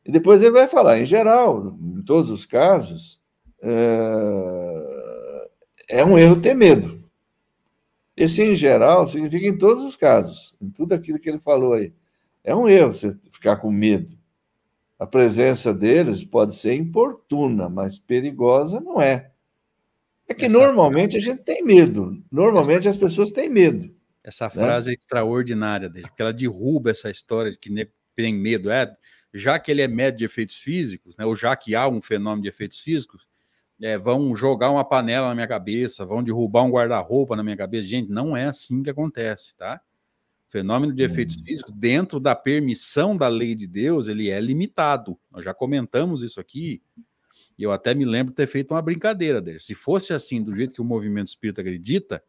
[0.04, 3.20] E depois ele vai falar, em geral, em todos os casos,
[3.60, 5.50] é,
[5.88, 7.00] é um erro ter medo.
[8.16, 11.92] Esse em geral significa em todos os casos, em tudo aquilo que ele falou aí.
[12.44, 14.18] É um erro você ficar com medo.
[14.98, 19.30] A presença deles pode ser importuna, mas perigosa não é.
[20.28, 22.22] É que normalmente a gente tem medo.
[22.30, 23.90] Normalmente as pessoas têm medo.
[24.22, 24.50] Essa né?
[24.50, 24.94] frase né?
[24.94, 27.70] é extraordinária, porque ela derruba essa história de que
[28.14, 28.70] tem medo.
[28.70, 28.94] É,
[29.32, 32.42] já que ele é médio de efeitos físicos, né, ou já que há um fenômeno
[32.42, 33.28] de efeitos físicos,
[33.80, 37.88] é, vão jogar uma panela na minha cabeça, vão derrubar um guarda-roupa na minha cabeça.
[37.88, 39.80] Gente, não é assim que acontece, tá?
[40.48, 41.44] O fenômeno de efeitos hum.
[41.44, 45.18] físicos, dentro da permissão da lei de Deus, ele é limitado.
[45.30, 46.82] Nós já comentamos isso aqui,
[47.56, 49.60] e eu até me lembro de ter feito uma brincadeira dele.
[49.60, 52.22] Se fosse assim, do jeito que o movimento espírita acredita,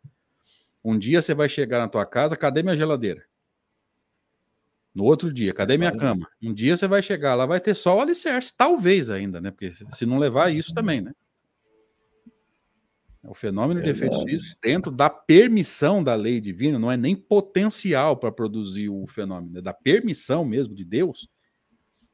[0.83, 3.23] um dia você vai chegar na tua casa, cadê minha geladeira?
[4.93, 6.27] No outro dia, cadê minha cama?
[6.41, 9.49] Um dia você vai chegar lá, vai ter só o alicerce, talvez ainda, né?
[9.49, 11.13] Porque se não levar isso também, né?
[13.23, 18.17] O fenômeno de efeitos físicos, dentro da permissão da lei divina, não é nem potencial
[18.17, 21.29] para produzir o fenômeno, é da permissão mesmo de Deus,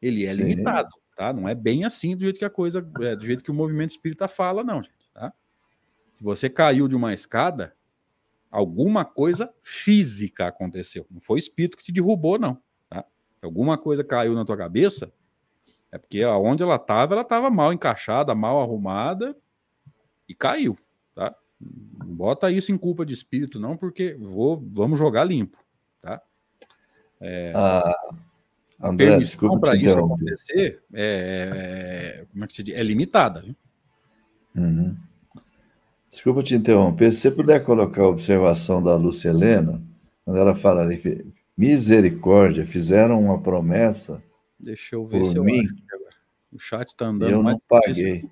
[0.02, 0.44] ele é Sim.
[0.44, 1.32] limitado, tá?
[1.32, 3.92] Não é bem assim do jeito que a coisa, é, do jeito que o movimento
[3.92, 5.34] espírita fala, não, gente, tá?
[6.14, 7.74] Se você caiu de uma escada,
[8.60, 11.06] alguma coisa física aconteceu.
[11.12, 12.62] Não foi o espírito que te derrubou, não
[13.42, 15.12] alguma coisa caiu na tua cabeça,
[15.92, 19.36] é porque aonde ela estava, ela estava mal encaixada, mal arrumada
[20.28, 20.78] e caiu,
[21.16, 21.36] tá?
[21.60, 25.58] Não bota isso em culpa de espírito, não, porque vou, vamos jogar limpo,
[26.02, 26.22] tá?
[27.20, 27.96] É, ah,
[28.82, 32.76] André, desculpa para isso acontecer é, é, como é, que se diz?
[32.76, 33.42] é limitada.
[33.42, 33.56] Viu?
[34.56, 34.96] Uhum.
[36.18, 37.12] Desculpa te interromper.
[37.12, 39.80] Se você puder colocar a observação da Lúcia Helena,
[40.26, 41.00] quando ela fala ali,
[41.56, 44.22] Misericórdia, fizeram uma promessa.
[44.60, 45.62] Deixa eu ver se eu mim,
[46.52, 47.30] O chat está andando.
[47.30, 48.28] Eu não paguei.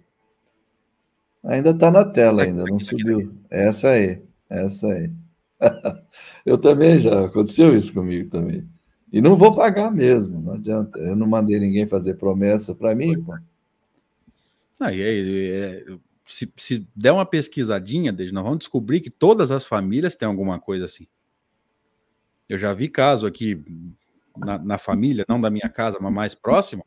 [1.44, 3.32] Ainda está na tela, ainda não subiu.
[3.52, 4.20] Essa aí,
[4.50, 5.12] essa aí.
[6.44, 8.68] eu também já aconteceu isso comigo também.
[9.14, 10.98] E não vou pagar mesmo, não adianta.
[10.98, 13.36] Eu não mandei ninguém fazer promessa para mim, pô.
[14.80, 15.86] Aí, é,
[16.26, 20.86] se, se der uma pesquisadinha, nós vamos descobrir que todas as famílias têm alguma coisa
[20.86, 21.08] assim.
[22.50, 23.64] Eu já vi caso aqui
[24.36, 26.84] na, na, família, não da minha casa, mas mais próximo,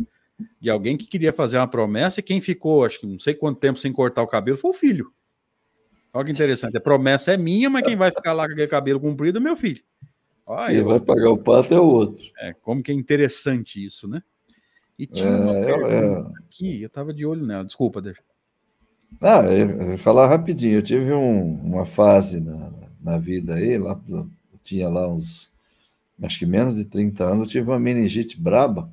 [0.60, 3.60] de alguém que queria fazer uma promessa e quem ficou, acho que não sei quanto
[3.60, 5.12] tempo sem cortar o cabelo foi o filho.
[6.12, 6.76] Olha que interessante.
[6.76, 9.56] A promessa é minha, mas quem vai ficar lá com aquele cabelo comprido é meu
[9.56, 9.82] filho.
[10.46, 12.24] Olha, quem vai pagar o pato é o outro.
[12.38, 14.22] É, como que é interessante isso, né?
[14.98, 16.18] E tinha uma é, é.
[16.40, 17.64] aqui, eu estava de olho nela.
[17.64, 18.20] Desculpa, deixa.
[19.20, 20.78] Ah, eu, vou falar rapidinho.
[20.78, 23.98] Eu tive um, uma fase na, na vida aí, lá
[24.68, 25.50] tinha lá uns,
[26.22, 28.90] acho que menos de 30 anos, eu tive uma meningite braba.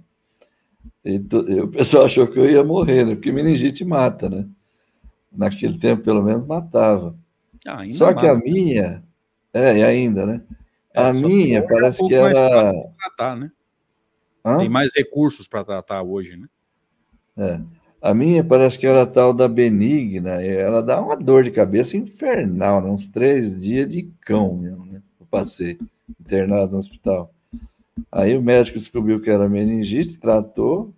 [1.03, 3.15] E, e o pessoal achou que eu ia morrer, né?
[3.15, 4.47] Porque meningite mata, né?
[5.31, 7.15] Naquele tempo, pelo menos, matava.
[7.67, 8.21] Ah, só mata.
[8.21, 9.03] que a minha,
[9.53, 10.41] é, e ainda, né?
[10.93, 12.71] É, a minha é parece um que era.
[12.97, 13.51] Tratar, né?
[14.59, 16.47] Tem mais recursos para tratar hoje, né?
[17.37, 17.59] É.
[18.05, 22.79] A minha parece que era tal da benigna, ela dá uma dor de cabeça infernal,
[22.79, 22.87] né?
[22.87, 25.01] uns três dias de cão mesmo, né?
[25.27, 25.79] passei
[26.19, 27.33] internado no hospital.
[28.11, 30.93] Aí o médico descobriu que era meningite, tratou,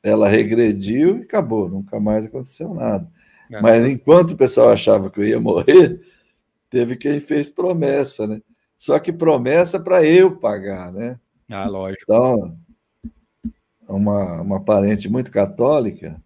[0.00, 3.10] ela regrediu e acabou, nunca mais aconteceu nada.
[3.50, 3.60] É.
[3.60, 6.00] Mas enquanto o pessoal achava que eu ia morrer,
[6.70, 8.40] teve quem fez promessa, né?
[8.78, 11.18] Só que promessa para eu pagar, né?
[11.50, 12.04] Ah, lógico.
[12.04, 12.56] Então,
[13.88, 16.21] uma, uma parente muito católica,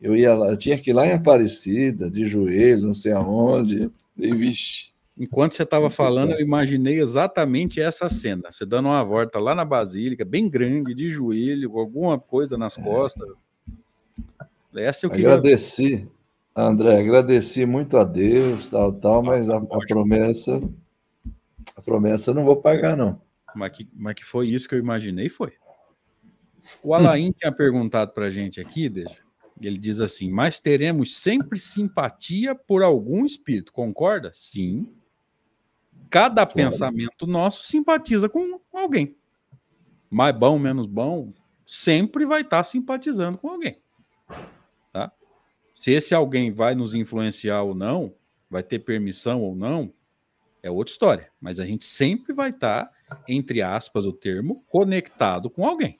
[0.00, 3.90] eu ia lá, eu tinha que ir lá em Aparecida, de joelho, não sei aonde,
[4.16, 8.52] e vixe, Enquanto você estava falando, eu imaginei exatamente essa cena.
[8.52, 12.76] Você dando uma volta lá na Basílica, bem grande, de joelho, com alguma coisa nas
[12.76, 12.82] é.
[12.82, 13.26] costas.
[14.74, 15.32] Essa eu queria...
[15.32, 16.06] Agradeci,
[16.54, 20.60] André, agradeci muito a Deus, tal, tal, mas a, a promessa,
[21.74, 23.18] a promessa eu não vou pagar, não.
[23.54, 25.54] Mas que, mas que foi isso que eu imaginei, foi.
[26.82, 29.25] O Alain tinha perguntado para a gente aqui, deixa.
[29.60, 34.30] Ele diz assim: Mas teremos sempre simpatia por algum espírito, concorda?
[34.32, 34.92] Sim
[36.10, 36.54] cada claro.
[36.54, 39.16] pensamento nosso simpatiza com alguém.
[40.10, 41.32] Mais bom, menos bom,
[41.66, 43.78] sempre vai estar simpatizando com alguém.
[44.92, 45.12] Tá?
[45.74, 48.14] Se esse alguém vai nos influenciar ou não,
[48.48, 49.92] vai ter permissão ou não,
[50.62, 51.30] é outra história.
[51.40, 52.90] Mas a gente sempre vai estar,
[53.28, 55.98] entre aspas, o termo, conectado com alguém.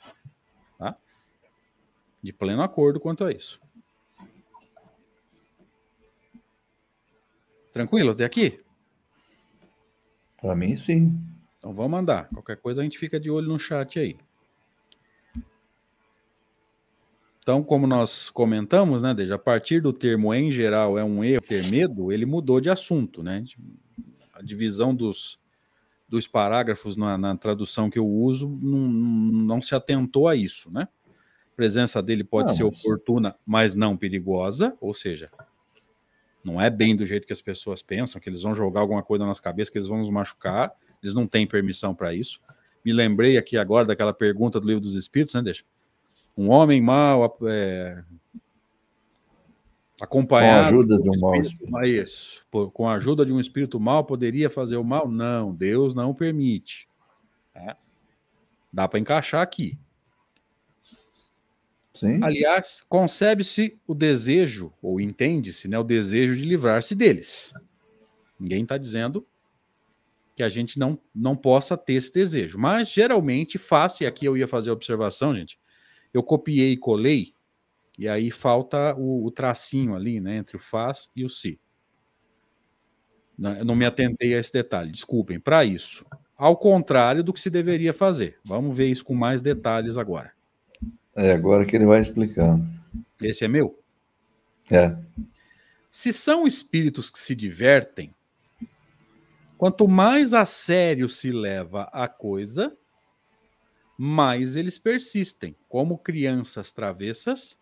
[2.27, 3.61] De pleno acordo quanto a isso.
[7.70, 8.59] Tranquilo até aqui?
[10.37, 11.16] Para mim, sim.
[11.57, 12.29] Então vamos mandar.
[12.31, 14.16] Qualquer coisa a gente fica de olho no chat aí.
[17.39, 21.47] Então, como nós comentamos, né, desde a partir do termo em geral é um erro
[21.47, 23.45] ter medo, ele mudou de assunto, né?
[24.35, 25.39] A divisão dos,
[26.09, 30.89] dos parágrafos na, na tradução que eu uso não, não, se atentou a isso, né?
[31.57, 35.30] Presença dele pode ser oportuna, mas não perigosa, ou seja,
[36.44, 39.24] não é bem do jeito que as pessoas pensam, que eles vão jogar alguma coisa
[39.24, 42.40] na nossa cabeça, que eles vão nos machucar, eles não têm permissão para isso.
[42.84, 45.42] Me lembrei aqui agora daquela pergunta do livro dos Espíritos, né?
[45.42, 45.64] Deixa
[46.36, 48.04] um homem mau é,
[50.00, 53.80] acompanhado com a ajuda de um mal espírito, isso, com a ajuda de um espírito
[53.80, 55.09] mal poderia fazer o mal?
[55.09, 56.88] Não, Deus não permite.
[57.54, 57.74] É.
[58.70, 59.78] Dá para encaixar aqui.
[61.97, 62.20] Sim.
[62.22, 67.55] Aliás, concebe-se o desejo, ou entende-se, né, o desejo de livrar-se deles.
[68.38, 69.26] Ninguém está dizendo
[70.34, 72.59] que a gente não, não possa ter esse desejo.
[72.59, 75.59] Mas geralmente faz, e aqui eu ia fazer a observação, gente,
[76.12, 77.32] eu copiei e colei,
[77.99, 81.59] e aí falta o, o tracinho ali, né, entre o faz e o se.
[83.38, 86.05] Não, não me atentei a esse detalhe, desculpem, para isso.
[86.36, 88.38] Ao contrário do que se deveria fazer.
[88.44, 90.36] Vamos ver isso com mais detalhes agora.
[91.16, 92.66] É, agora que ele vai explicando.
[93.22, 93.82] Esse é meu?
[94.70, 94.96] É.
[95.90, 98.14] Se são espíritos que se divertem,
[99.56, 102.76] quanto mais a sério se leva a coisa,
[103.96, 107.58] mais eles persistem, como crianças travessas,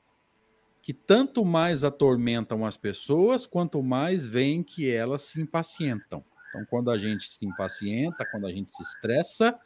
[0.82, 6.24] que tanto mais atormentam as pessoas, quanto mais veem que elas se impacientam.
[6.48, 9.58] Então, quando a gente se impacienta, quando a gente se estressa,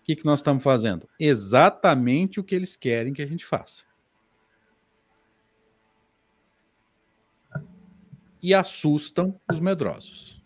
[0.00, 1.08] o que, que nós estamos fazendo?
[1.18, 3.84] Exatamente o que eles querem que a gente faça.
[8.42, 10.42] E assustam os medrosos.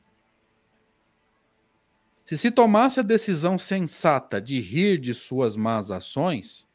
[2.24, 6.68] Se se tomasse a decisão sensata de rir de suas más ações,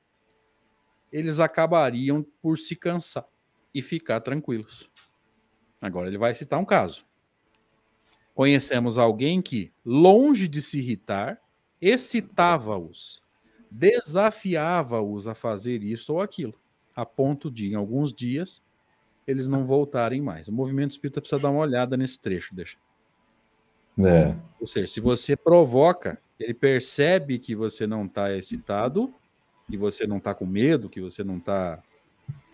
[1.12, 3.28] eles acabariam por se cansar
[3.74, 4.90] e ficar tranquilos.
[5.82, 7.06] Agora ele vai citar um caso.
[8.34, 11.42] Conhecemos alguém que, longe de se irritar,
[11.82, 13.22] excitava-os,
[13.70, 16.56] desafiava-os a fazer isto ou aquilo,
[16.96, 18.62] a ponto de, em alguns dias,
[19.26, 20.48] eles não voltarem mais.
[20.48, 22.78] O movimento espírita precisa dar uma olhada nesse trecho, deixa.
[24.00, 24.36] É.
[24.60, 29.14] Ou seja, se você provoca, ele percebe que você não está excitado,
[29.70, 31.84] que você não está com medo, que você não está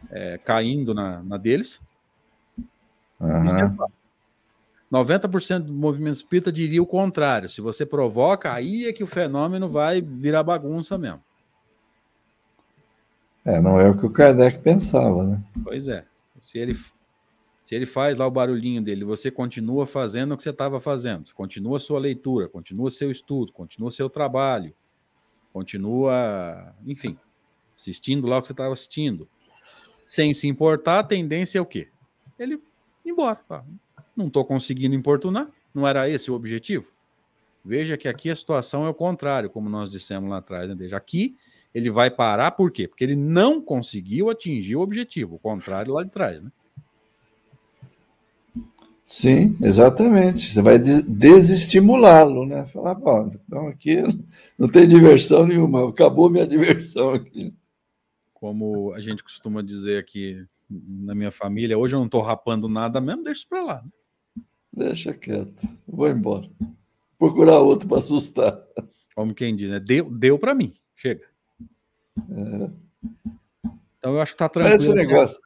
[0.10, 1.82] é, caindo na, na deles.
[3.20, 3.78] Uhum.
[4.92, 7.50] 90% do movimento espírita diria o contrário.
[7.50, 11.24] Se você provoca, aí é que o fenômeno vai virar bagunça mesmo.
[13.44, 15.44] É, não é o que o Kardec pensava, né?
[15.64, 16.06] Pois é.
[16.42, 16.76] Se ele
[17.66, 21.26] se ele faz lá o barulhinho dele, você continua fazendo o que você estava fazendo,
[21.26, 24.72] você continua a sua leitura, continua seu estudo, continua seu trabalho,
[25.52, 27.18] continua, enfim,
[27.76, 29.28] assistindo lá o que você estava assistindo.
[30.06, 31.90] Sem se importar, a tendência é o quê?
[32.38, 32.62] Ele
[33.04, 33.44] ir embora.
[34.16, 36.86] Não estou conseguindo importunar, não era esse o objetivo?
[37.64, 40.70] Veja que aqui a situação é o contrário, como nós dissemos lá atrás.
[40.70, 40.76] Né?
[40.76, 41.36] Veja, aqui
[41.74, 42.88] ele vai parar por quê?
[42.88, 46.52] Porque ele não conseguiu atingir o objetivo, o contrário lá de trás, né?
[49.06, 50.52] Sim, exatamente.
[50.52, 52.66] Você vai desestimulá-lo, né?
[52.66, 53.98] Falar, pô, então aqui
[54.58, 57.54] não tem diversão nenhuma, acabou minha diversão aqui.
[58.34, 63.00] Como a gente costuma dizer aqui na minha família, hoje eu não estou rapando nada
[63.00, 63.82] mesmo, deixa isso para lá.
[63.84, 63.90] Né?
[64.76, 66.50] Deixa quieto, vou embora.
[67.18, 68.62] Procurar outro para assustar.
[69.16, 69.80] Como quem diz, né?
[69.80, 71.24] Deu, deu para mim, chega.
[72.18, 72.70] É.
[73.98, 74.76] Então eu acho que está tranquilo.
[74.76, 75.40] Esse negócio.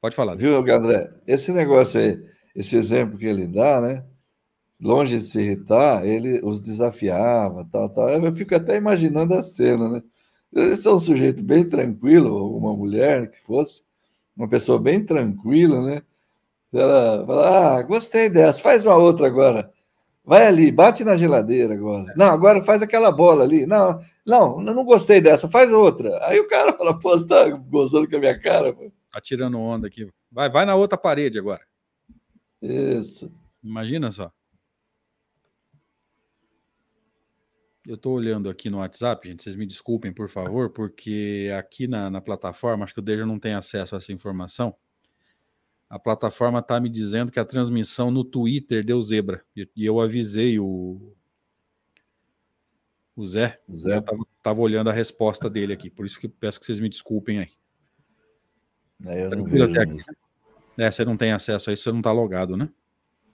[0.00, 0.36] Pode falar.
[0.36, 1.12] Viu, André?
[1.26, 2.22] Esse negócio aí
[2.58, 4.04] esse exemplo que ele dá, né?
[4.80, 8.08] Longe de se irritar, ele os desafiava, tal, tal.
[8.10, 10.02] Eu fico até imaginando a cena, né?
[10.52, 13.84] Eles são um sujeito bem tranquilo, uma mulher que fosse,
[14.36, 16.02] uma pessoa bem tranquila, né?
[16.72, 19.72] Ela fala, ah, gostei dessa, faz uma outra agora.
[20.24, 22.12] Vai ali, bate na geladeira agora.
[22.14, 23.64] Não, agora faz aquela bola ali.
[23.64, 26.22] Não, não, não gostei dessa, faz outra.
[26.26, 28.74] Aí o cara fala, pô, você tá gostando com a minha cara?
[28.74, 28.92] Pô?
[29.10, 30.06] Tá tirando onda aqui.
[30.30, 31.62] Vai, vai na outra parede agora.
[32.60, 33.32] Isso.
[33.64, 34.30] Imagina só.
[37.86, 42.10] Eu estou olhando aqui no WhatsApp, gente, vocês me desculpem, por favor, porque aqui na,
[42.10, 44.76] na plataforma, acho que o Deja não tem acesso a essa informação.
[45.88, 49.42] A plataforma está me dizendo que a transmissão no Twitter deu zebra.
[49.56, 51.14] E, e eu avisei o,
[53.16, 53.58] o Zé.
[53.66, 53.98] O Zé.
[54.36, 57.50] Estava olhando a resposta dele aqui, por isso que peço que vocês me desculpem aí.
[59.06, 60.04] É, eu Tranquilo não vejo aqui.
[60.76, 62.68] É, você não tem acesso a isso, você não está logado, né?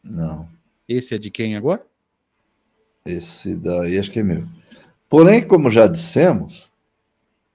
[0.02, 0.48] Não.
[0.88, 1.84] Esse é de quem agora?
[3.04, 4.48] Esse daí acho que é meu.
[5.08, 6.72] Porém, como já dissemos,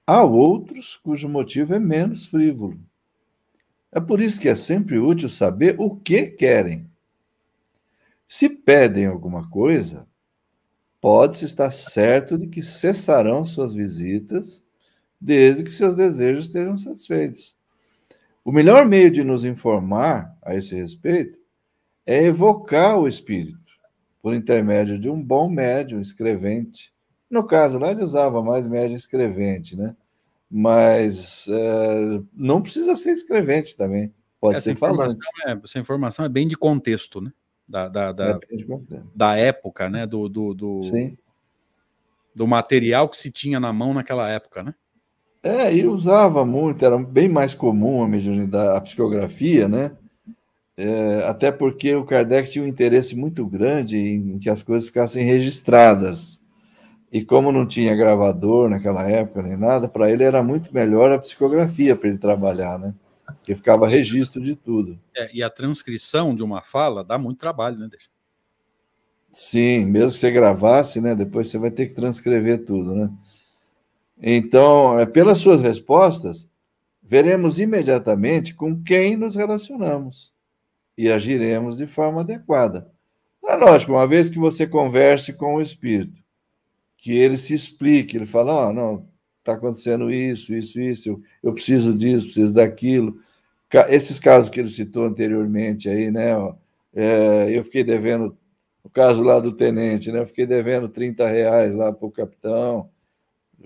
[0.05, 2.79] há outros cujo motivo é menos frívolo.
[3.91, 6.89] É por isso que é sempre útil saber o que querem.
[8.27, 10.07] Se pedem alguma coisa,
[11.01, 14.63] pode-se estar certo de que cessarão suas visitas
[15.19, 17.57] desde que seus desejos estejam satisfeitos.
[18.45, 21.39] O melhor meio de nos informar a esse respeito
[22.05, 23.59] é evocar o espírito
[24.21, 26.93] por intermédio de um bom médium escrevente.
[27.29, 29.95] No caso lá, ele usava mais médium escrevente, né?
[30.49, 35.17] Mas é, não precisa ser escrevente também, pode essa ser falante.
[35.45, 37.31] É, essa informação é bem de contexto, né?
[37.67, 40.07] Da, da, da, é da época, né?
[40.07, 40.81] Do, do, do,
[42.33, 44.73] do material que se tinha na mão naquela época, né?
[45.43, 49.91] É, e usava muito, era bem mais comum a mediunidade, a psicografia, né?
[50.75, 55.23] É, até porque o Kardec tinha um interesse muito grande em que as coisas ficassem
[55.23, 56.38] registradas.
[57.11, 61.19] E como não tinha gravador naquela época nem nada, para ele era muito melhor a
[61.19, 62.93] psicografia para ele trabalhar, né?
[63.25, 64.99] Porque ficava registro de tudo.
[65.15, 68.09] É, e a transcrição de uma fala dá muito trabalho, né, Deixa?
[69.31, 71.15] Sim, mesmo que você gravasse, né?
[71.15, 73.09] Depois você vai ter que transcrever tudo, né?
[74.21, 76.49] Então, é, pelas suas respostas,
[77.01, 80.33] veremos imediatamente com quem nos relacionamos
[80.97, 82.91] e agiremos de forma adequada.
[83.45, 86.19] É lógico, uma vez que você converse com o espírito,
[86.99, 89.07] que ele se explique, ele fala: oh, não,
[89.39, 93.19] está acontecendo isso, isso, isso, eu, eu, preciso disso, preciso daquilo.
[93.89, 96.35] Esses casos que ele citou anteriormente aí, né?
[96.35, 96.55] Ó,
[96.93, 98.37] é, eu fiquei devendo,
[98.83, 100.19] o caso lá do tenente, né?
[100.19, 102.89] Eu fiquei devendo 30 reais lá para o capitão,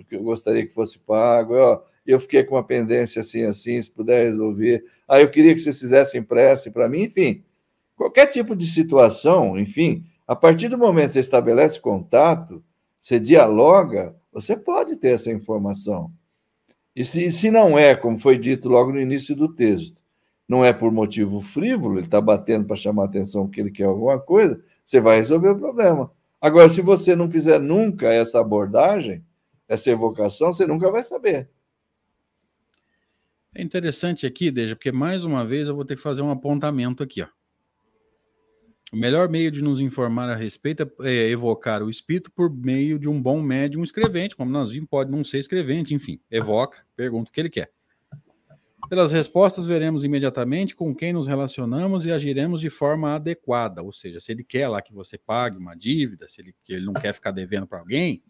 [0.07, 1.55] que eu gostaria que fosse pago.
[1.55, 4.84] Ó, eu fiquei com uma pendência assim, assim, se puder resolver.
[5.07, 7.43] Ah, eu queria que vocês fizessem prece para mim, enfim.
[7.95, 12.63] Qualquer tipo de situação, enfim, a partir do momento que você estabelece contato,
[13.04, 16.10] você dialoga, você pode ter essa informação.
[16.95, 20.01] E se, se não é, como foi dito logo no início do texto,
[20.47, 23.84] não é por motivo frívolo, ele está batendo para chamar a atenção que ele quer
[23.84, 26.10] alguma coisa, você vai resolver o problema.
[26.39, 29.22] Agora, se você não fizer nunca essa abordagem,
[29.68, 31.49] essa evocação, você nunca vai saber.
[33.54, 37.04] É interessante aqui, Deja, porque mais uma vez eu vou ter que fazer um apontamento
[37.04, 37.22] aqui.
[37.22, 37.28] Ó.
[38.91, 43.09] O melhor meio de nos informar a respeito é evocar o espírito por meio de
[43.09, 47.34] um bom médium escrevente, como nós vimos, pode não ser escrevente, enfim, evoca, pergunta o
[47.34, 47.71] que ele quer.
[48.89, 53.81] Pelas respostas, veremos imediatamente com quem nos relacionamos e agiremos de forma adequada.
[53.81, 56.93] Ou seja, se ele quer lá que você pague uma dívida, se ele, ele não
[56.93, 58.23] quer ficar devendo para alguém,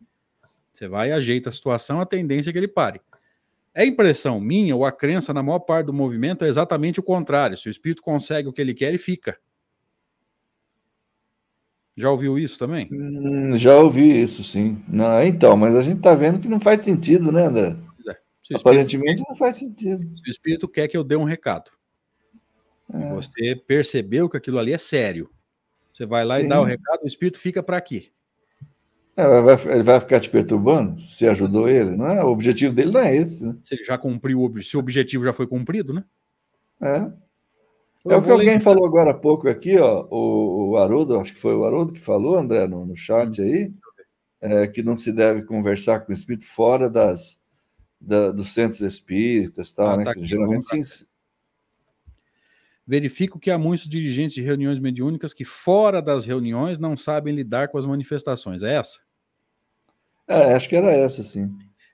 [0.69, 3.01] você vai e ajeita a situação, a tendência é que ele pare.
[3.73, 7.57] É impressão minha ou a crença na maior parte do movimento é exatamente o contrário.
[7.57, 9.37] Se o espírito consegue o que ele quer, ele fica.
[11.95, 12.89] Já ouviu isso também?
[12.91, 14.83] Hum, já ouvi isso, sim.
[14.87, 17.75] Não, então, mas a gente está vendo que não faz sentido, né, André?
[18.07, 18.55] É.
[18.55, 20.03] Aparentemente não faz sentido.
[20.17, 21.71] Se o espírito quer que eu dê um recado,
[22.91, 23.13] é.
[23.13, 25.29] você percebeu que aquilo ali é sério,
[25.93, 26.45] você vai lá sim.
[26.45, 28.09] e dá o recado, o espírito fica para quê?
[29.15, 29.23] É,
[29.71, 30.99] ele vai ficar te perturbando?
[30.99, 31.95] Se ajudou ele?
[31.95, 32.23] Não é?
[32.23, 33.45] O objetivo dele não é esse.
[33.45, 33.55] Né?
[33.63, 36.03] Se ele já cumpriu, se o objetivo já foi cumprido, né?
[36.81, 37.11] É.
[38.05, 41.39] É o que alguém falou agora há pouco aqui, ó, o, o Haroldo, acho que
[41.39, 43.45] foi o Haroldo que falou, André, no, no chat hum.
[43.45, 43.73] aí,
[44.41, 47.39] é, que não se deve conversar com o espírito fora das,
[47.99, 50.03] da, dos centros espíritas, tal, ah, né?
[50.03, 51.05] Tá geralmente sim.
[52.85, 57.69] Verifico que há muitos dirigentes de reuniões mediúnicas que, fora das reuniões, não sabem lidar
[57.69, 58.61] com as manifestações.
[58.61, 58.99] É essa?
[60.27, 61.49] É, acho que era essa, sim.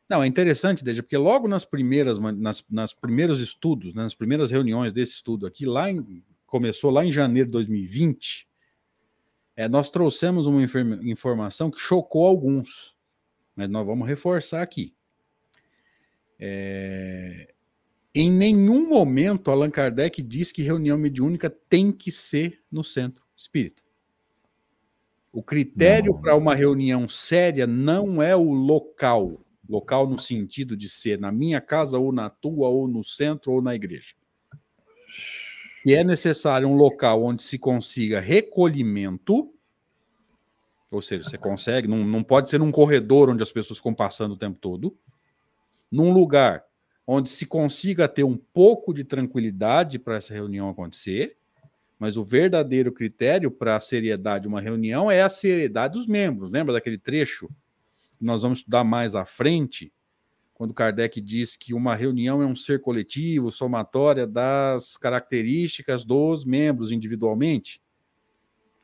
[0.10, 4.50] Não, é interessante, Deja, porque logo nas primeiras, nas, nas primeiros estudos, né, nas primeiras
[4.50, 8.50] reuniões desse estudo aqui, lá em, começou lá em janeiro de 2020,
[9.56, 10.64] é, nós trouxemos uma
[11.04, 12.98] informação que chocou alguns,
[13.56, 14.96] mas nós vamos reforçar aqui.
[16.40, 17.54] É,
[18.16, 23.84] em nenhum momento Allan Kardec diz que reunião mediúnica tem que ser no centro espírita.
[25.32, 31.20] O critério para uma reunião séria não é o local, local no sentido de ser
[31.20, 34.16] na minha casa ou na tua ou no centro ou na igreja.
[35.86, 39.54] E é necessário um local onde se consiga recolhimento
[40.92, 44.32] Ou seja, você consegue, não, não pode ser num corredor onde as pessoas ficam passando
[44.34, 44.98] o tempo todo,
[45.92, 46.66] num lugar
[47.06, 51.38] onde se consiga ter um pouco de tranquilidade para essa reunião acontecer,
[51.98, 56.50] mas o verdadeiro critério para a seriedade de uma reunião é a seriedade dos membros.
[56.50, 57.50] Lembra daquele trecho
[58.20, 59.92] nós vamos estudar mais à frente,
[60.54, 66.92] quando Kardec diz que uma reunião é um ser coletivo, somatória das características dos membros
[66.92, 67.82] individualmente?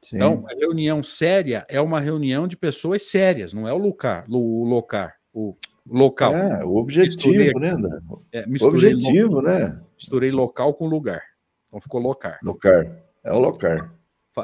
[0.01, 0.17] Sim.
[0.17, 4.63] Então, a reunião séria é uma reunião de pessoas sérias, não é o lugar, o
[4.63, 5.55] locar, o
[5.85, 6.33] local.
[6.33, 7.69] É, o objetivo, misturei, né?
[7.71, 7.99] André?
[8.31, 9.81] É, objetivo, né?
[9.95, 11.21] Misturei local com lugar.
[11.67, 12.39] Então ficou locar.
[12.41, 12.85] Locar.
[13.23, 13.93] É o locar.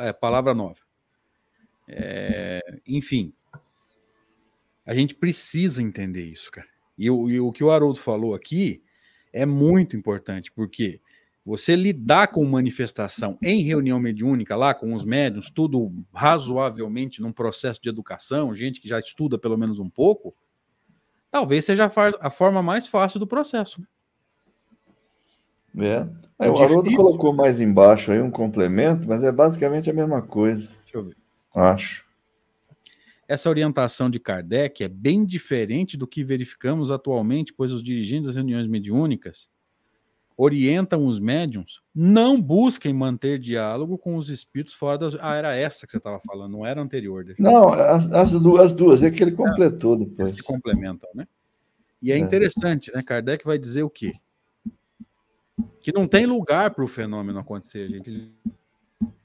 [0.01, 0.79] É palavra nova.
[1.87, 3.33] É, enfim,
[4.85, 6.67] a gente precisa entender isso, cara.
[6.97, 8.83] E, o, e o que o Haroldo falou aqui
[9.33, 10.99] é muito importante, porque
[11.45, 17.81] você lidar com manifestação em reunião mediúnica, lá com os médiums, tudo razoavelmente num processo
[17.81, 20.35] de educação, gente que já estuda pelo menos um pouco,
[21.31, 23.81] talvez seja a, a forma mais fácil do processo.
[25.77, 26.05] É.
[26.37, 30.69] é o Haroldo colocou mais embaixo aí um complemento, mas é basicamente a mesma coisa.
[30.83, 31.15] Deixa eu ver.
[31.55, 32.10] Acho.
[33.31, 38.35] Essa orientação de Kardec é bem diferente do que verificamos atualmente, pois os dirigentes das
[38.35, 39.49] reuniões mediúnicas
[40.35, 45.15] orientam os médiums, não busquem manter diálogo com os espíritos fora das.
[45.15, 47.23] Ah, era essa que você estava falando, não era anterior.
[47.39, 50.33] Não, as, as, duas, as duas, é que ele completou depois.
[50.33, 51.25] Se complementam, né?
[52.01, 53.01] E é, é interessante, né?
[53.01, 54.11] Kardec vai dizer o quê?
[55.79, 58.29] Que não tem lugar para o fenômeno acontecer, gente.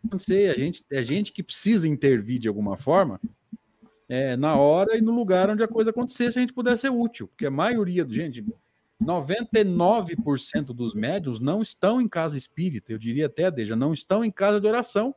[0.07, 0.85] Acontecer, a gente.
[0.93, 3.21] É gente que precisa intervir de alguma forma
[4.09, 6.91] é, na hora e no lugar onde a coisa acontecer, se a gente puder ser
[6.91, 8.45] útil, porque a maioria gente,
[9.03, 14.31] 99% dos médios não estão em casa espírita, eu diria até, Deja, não estão em
[14.31, 15.15] casa de oração.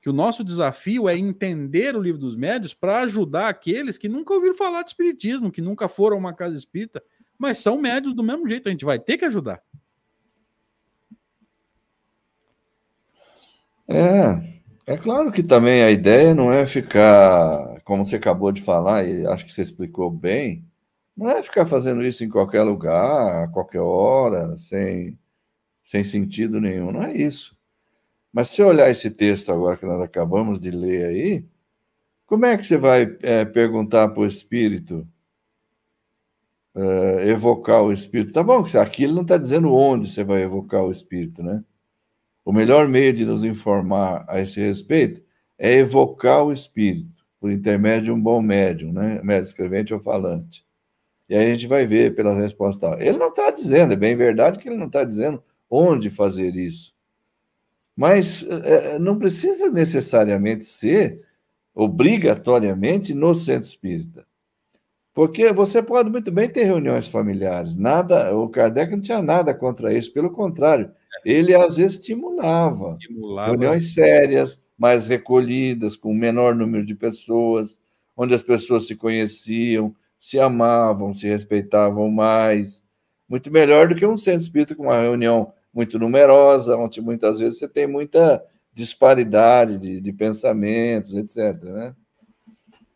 [0.00, 4.34] Que o nosso desafio é entender o livro dos médios para ajudar aqueles que nunca
[4.34, 7.00] ouviram falar de espiritismo, que nunca foram a uma casa espírita,
[7.38, 9.62] mas são médios do mesmo jeito, a gente vai ter que ajudar.
[13.88, 14.61] É,
[14.92, 19.26] é claro que também a ideia não é ficar, como você acabou de falar, e
[19.26, 20.64] acho que você explicou bem,
[21.16, 25.18] não é ficar fazendo isso em qualquer lugar, a qualquer hora, sem,
[25.82, 27.56] sem sentido nenhum, não é isso.
[28.32, 31.46] Mas se olhar esse texto agora que nós acabamos de ler aí,
[32.26, 35.08] como é que você vai é, perguntar para o Espírito,
[36.74, 38.32] é, evocar o Espírito?
[38.32, 41.64] Tá bom, aqui ele não está dizendo onde você vai evocar o Espírito, né?
[42.44, 45.22] O melhor meio de nos informar a esse respeito
[45.58, 49.20] é evocar o Espírito, por intermédio de um bom médium, né?
[49.22, 50.66] médium escrevente ou falante.
[51.28, 52.96] E aí a gente vai ver pela resposta.
[53.00, 56.92] Ele não está dizendo, é bem verdade que ele não está dizendo onde fazer isso.
[57.96, 61.22] Mas é, não precisa necessariamente ser,
[61.74, 64.26] obrigatoriamente, no centro espírita.
[65.14, 67.76] Porque você pode muito bem ter reuniões familiares.
[67.76, 70.90] Nada, o Kardec não tinha nada contra isso, pelo contrário,
[71.24, 72.96] ele as estimulava.
[73.00, 73.50] estimulava.
[73.50, 77.78] Reuniões sérias, mais recolhidas, com o menor número de pessoas,
[78.16, 82.82] onde as pessoas se conheciam, se amavam, se respeitavam mais.
[83.28, 87.58] Muito melhor do que um centro espírita com uma reunião muito numerosa, onde muitas vezes
[87.58, 88.44] você tem muita
[88.74, 91.62] disparidade de, de pensamentos, etc.
[91.62, 91.94] Né?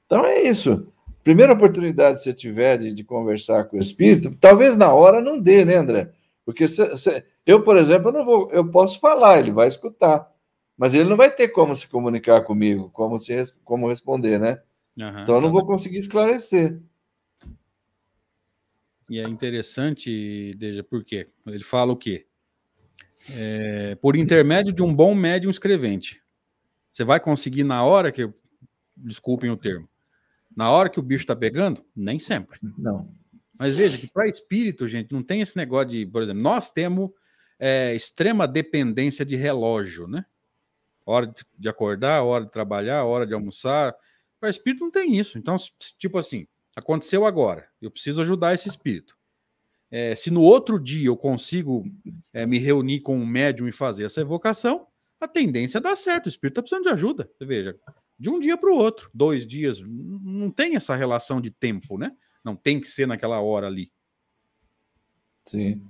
[0.06, 0.92] Então é isso.
[1.24, 5.40] Primeira oportunidade que você tiver de, de, conversar com o espírito, talvez na hora não
[5.40, 6.10] dê, né, André?
[6.44, 10.28] Porque cê, cê, eu, por exemplo, eu não vou, eu posso falar, ele vai escutar,
[10.76, 13.32] mas ele não vai ter como se comunicar comigo, como se
[13.64, 14.60] como responder, né?
[15.00, 16.80] Uhum, então eu não vou conseguir esclarecer.
[19.08, 21.28] E é interessante, Deja, por quê?
[21.46, 22.26] Ele fala o quê?
[23.30, 26.20] É, por intermédio de um bom médium escrevente.
[26.90, 28.28] Você vai conseguir na hora que.
[28.96, 29.86] Desculpem o termo.
[30.56, 31.84] Na hora que o bicho está pegando?
[31.94, 32.58] Nem sempre.
[32.78, 33.12] Não.
[33.58, 37.10] Mas veja que para espírito, gente, não tem esse negócio de, por exemplo, nós temos
[37.58, 40.24] é, extrema dependência de relógio, né?
[41.04, 43.94] Hora de acordar, hora de trabalhar, hora de almoçar.
[44.40, 45.38] Para espírito não tem isso.
[45.38, 45.56] Então,
[45.98, 49.16] tipo assim, aconteceu agora, eu preciso ajudar esse espírito.
[49.90, 51.84] É, se no outro dia eu consigo
[52.32, 54.86] é, me reunir com um médium e fazer essa evocação,
[55.20, 56.26] a tendência é dar certo.
[56.26, 57.30] O espírito está precisando de ajuda.
[57.38, 57.78] Você veja,
[58.18, 62.12] de um dia para o outro, dois dias, não tem essa relação de tempo, né?
[62.44, 63.92] Não tem que ser naquela hora ali.
[65.46, 65.82] Sim.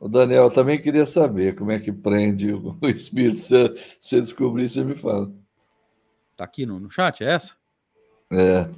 [0.00, 3.36] O Daniel também queria saber como é que prende o espírito.
[3.36, 3.68] Se
[4.00, 5.30] você descobrir, você me fala.
[6.34, 7.54] Tá aqui no, no chat, é essa?
[8.32, 8.70] É.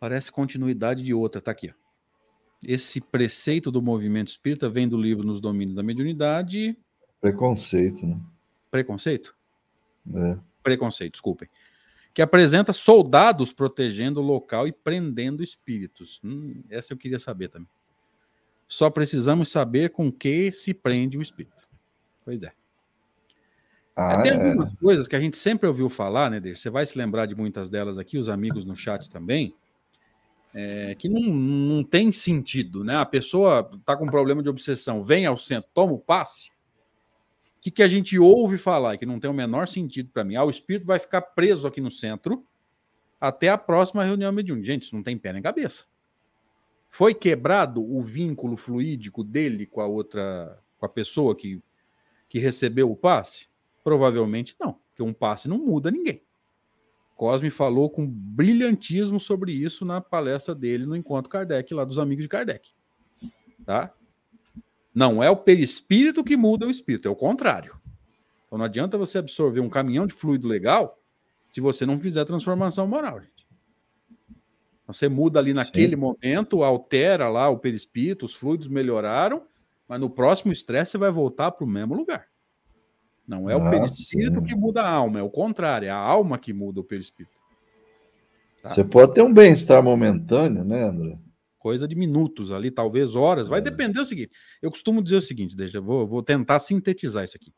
[0.00, 1.72] Parece continuidade de outra, tá aqui.
[2.60, 6.76] Esse preceito do movimento espírita vem do livro Nos Domínios da Mediunidade.
[7.20, 8.20] Preconceito, né?
[8.72, 9.36] Preconceito?
[10.16, 10.36] É.
[10.64, 11.48] Preconceito, desculpem.
[12.12, 16.20] que apresenta soldados protegendo o local e prendendo espíritos.
[16.24, 17.68] Hum, essa eu queria saber também.
[18.72, 21.68] Só precisamos saber com que se prende o espírito.
[22.24, 22.50] Pois é.
[23.94, 24.76] Ah, é, tem algumas é.
[24.76, 27.98] coisas que a gente sempre ouviu falar, né, Você vai se lembrar de muitas delas
[27.98, 29.54] aqui, os amigos no chat também,
[30.54, 32.96] é, que não, não tem sentido, né?
[32.96, 36.48] A pessoa está com problema de obsessão, vem ao centro, toma o passe.
[36.48, 40.36] O que, que a gente ouve falar, que não tem o menor sentido para mim?
[40.36, 42.42] Ah, o espírito vai ficar preso aqui no centro
[43.20, 44.64] até a próxima reunião mediúnica.
[44.64, 45.84] Gente, isso não tem pé nem cabeça.
[46.94, 51.58] Foi quebrado o vínculo fluídico dele com a outra, com a pessoa que,
[52.28, 53.48] que recebeu o passe?
[53.82, 56.22] Provavelmente não, porque um passe não muda ninguém.
[57.16, 62.24] Cosme falou com brilhantismo sobre isso na palestra dele no Encontro Kardec, lá dos amigos
[62.24, 62.72] de Kardec.
[63.64, 63.94] Tá?
[64.94, 67.74] Não é o perispírito que muda o espírito, é o contrário.
[68.46, 71.02] Então não adianta você absorver um caminhão de fluido legal
[71.48, 73.41] se você não fizer transformação moral, gente.
[74.92, 76.00] Você muda ali naquele Sim.
[76.00, 79.46] momento, altera lá o perispírito, os fluidos melhoraram,
[79.88, 82.26] mas no próximo estresse você vai voltar para o mesmo lugar.
[83.26, 86.52] Não é o perispírito que muda a alma, é o contrário, é a alma que
[86.52, 87.34] muda o perispírito.
[88.62, 88.68] Tá?
[88.68, 91.18] Você pode ter um bem-estar momentâneo, né, André?
[91.58, 93.48] Coisa de minutos ali, talvez horas.
[93.48, 93.62] Vai é.
[93.62, 94.32] depender do seguinte.
[94.60, 97.52] Eu costumo dizer o seguinte, deixa, vou, vou tentar sintetizar isso aqui.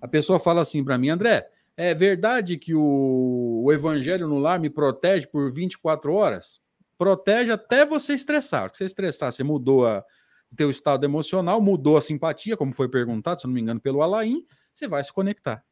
[0.00, 4.60] A pessoa fala assim para mim, André, é verdade que o, o, evangelho no lar
[4.60, 6.60] me protege por 24 horas?
[6.98, 8.70] Protege até você estressar.
[8.70, 10.04] Se você estressar, você mudou a,
[10.50, 14.02] o teu estado emocional, mudou a simpatia, como foi perguntado, se não me engano, pelo
[14.02, 15.64] Alain, você vai se conectar.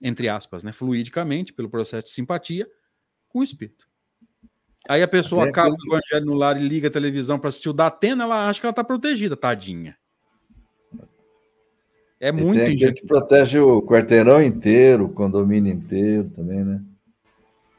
[0.00, 0.72] Entre aspas, né?
[0.72, 2.66] Fluidicamente, pelo processo de simpatia,
[3.28, 3.86] com o espírito.
[4.88, 7.70] Aí a pessoa é acaba o evangelho no lar e liga a televisão para assistir
[7.70, 9.96] o da Atena, ela acha que ela está protegida, tadinha.
[12.24, 16.82] É muito tem gente que protege o quarteirão inteiro, o condomínio inteiro também, né?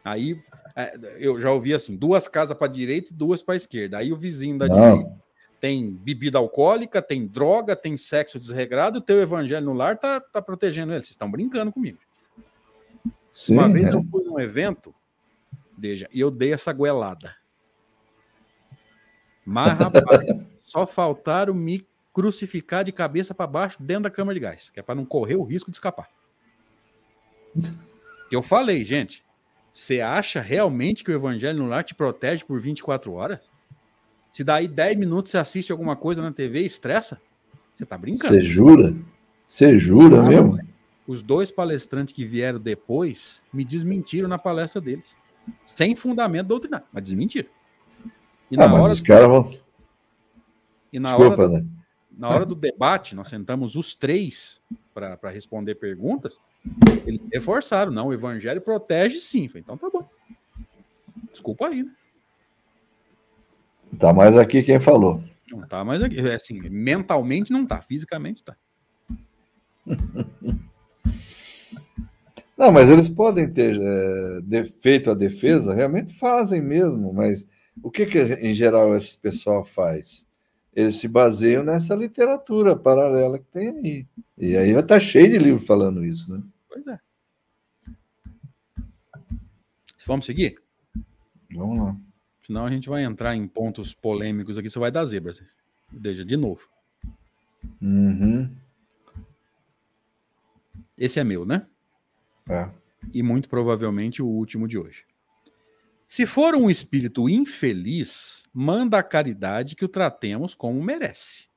[0.03, 0.39] Aí
[0.75, 3.97] é, eu já ouvi assim: duas casas para direita e duas para esquerda.
[3.97, 4.97] Aí o vizinho da Não.
[4.99, 5.25] direita
[5.59, 10.39] tem bebida alcoólica, tem droga, tem sexo desregrado, o teu evangelho no lar tá, tá
[10.39, 11.01] protegendo ele.
[11.01, 11.97] Vocês estão brincando comigo.
[13.33, 13.95] Sim, Uma vez é.
[13.95, 14.93] eu fui num evento,
[15.75, 17.35] veja, e eu dei essa goelada.
[19.43, 20.03] Mas, rapaz,
[20.59, 21.83] só faltaram me
[22.15, 25.35] crucificar de cabeça para baixo dentro da câmara de gás, que é para não correr
[25.35, 26.09] o risco de escapar.
[28.31, 29.21] Eu falei, gente,
[29.71, 33.39] você acha realmente que o evangelho no lar te protege por 24 horas?
[34.31, 37.21] Se daí 10 minutos você assiste alguma coisa na TV e estressa,
[37.73, 38.33] você tá brincando.
[38.33, 38.95] Você jura?
[39.45, 40.57] Você jura ah, mesmo?
[41.05, 45.17] Os dois palestrantes que vieram depois me desmentiram na palestra deles.
[45.65, 47.49] Sem fundamento doutrinário, mas desmentiram.
[48.49, 49.53] E ah, na hora os caras vão.
[50.93, 51.65] E na Desculpa, hora, né?
[52.17, 54.61] Na hora do debate, nós sentamos os três
[54.93, 56.39] para responder perguntas.
[57.05, 59.47] Eles reforçaram, não, o evangelho protege sim.
[59.47, 60.07] Falei, então tá bom.
[61.31, 61.91] Desculpa aí, né?
[63.99, 65.23] Tá mais aqui quem falou.
[65.51, 66.19] Não tá mais aqui.
[66.19, 68.55] É assim, mentalmente não tá, fisicamente tá.
[72.57, 77.45] Não, mas eles podem ter é, feito a defesa, realmente fazem mesmo, mas
[77.83, 80.25] o que, que em geral esse pessoal faz?
[80.75, 84.07] Eles se baseiam nessa literatura paralela que tem aí.
[84.37, 86.43] E aí vai estar tá cheio de livro falando isso, né?
[86.67, 86.99] Pois é.
[90.05, 90.59] Vamos seguir?
[91.53, 91.95] Vamos lá.
[92.45, 95.31] Senão a gente vai entrar em pontos polêmicos aqui, você vai dar zebra.
[95.91, 96.61] Deixa de novo.
[97.81, 98.53] Uhum.
[100.97, 101.65] Esse é meu, né?
[102.49, 102.69] É.
[103.13, 105.05] E muito provavelmente o último de hoje.
[106.07, 111.47] Se for um espírito infeliz, manda a caridade que o tratemos como merece.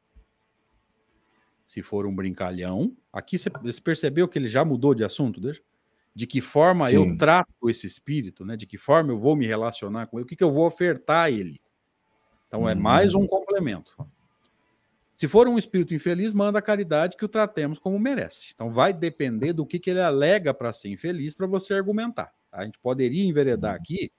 [1.67, 3.51] Se for um brincalhão, aqui você
[3.83, 5.63] percebeu que ele já mudou de assunto, deixa?
[6.19, 6.97] de que forma Sim.
[6.97, 8.57] eu trato esse espírito, né?
[8.57, 11.27] De que forma eu vou me relacionar com ele, o que, que eu vou ofertar
[11.27, 11.61] a ele.
[12.49, 12.69] Então uhum.
[12.69, 13.97] é mais um complemento.
[15.15, 18.51] Se for um espírito infeliz, manda a caridade que o tratemos como merece.
[18.53, 22.35] Então vai depender do que, que ele alega para ser infeliz para você argumentar.
[22.51, 24.11] A gente poderia enveredar aqui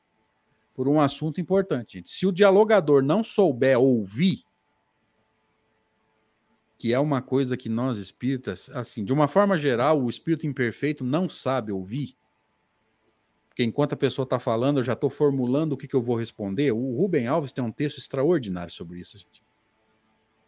[0.79, 1.97] por um assunto importante.
[1.97, 2.09] Gente.
[2.09, 4.45] Se o dialogador não souber ouvir,
[6.77, 11.03] que é uma coisa que nós espíritas, assim, de uma forma geral, o espírito imperfeito
[11.03, 12.15] não sabe ouvir.
[13.49, 16.15] Porque enquanto a pessoa está falando, eu já estou formulando o que, que, eu vou
[16.15, 16.71] responder.
[16.71, 19.43] O Rubem Alves tem um texto extraordinário sobre isso, gente.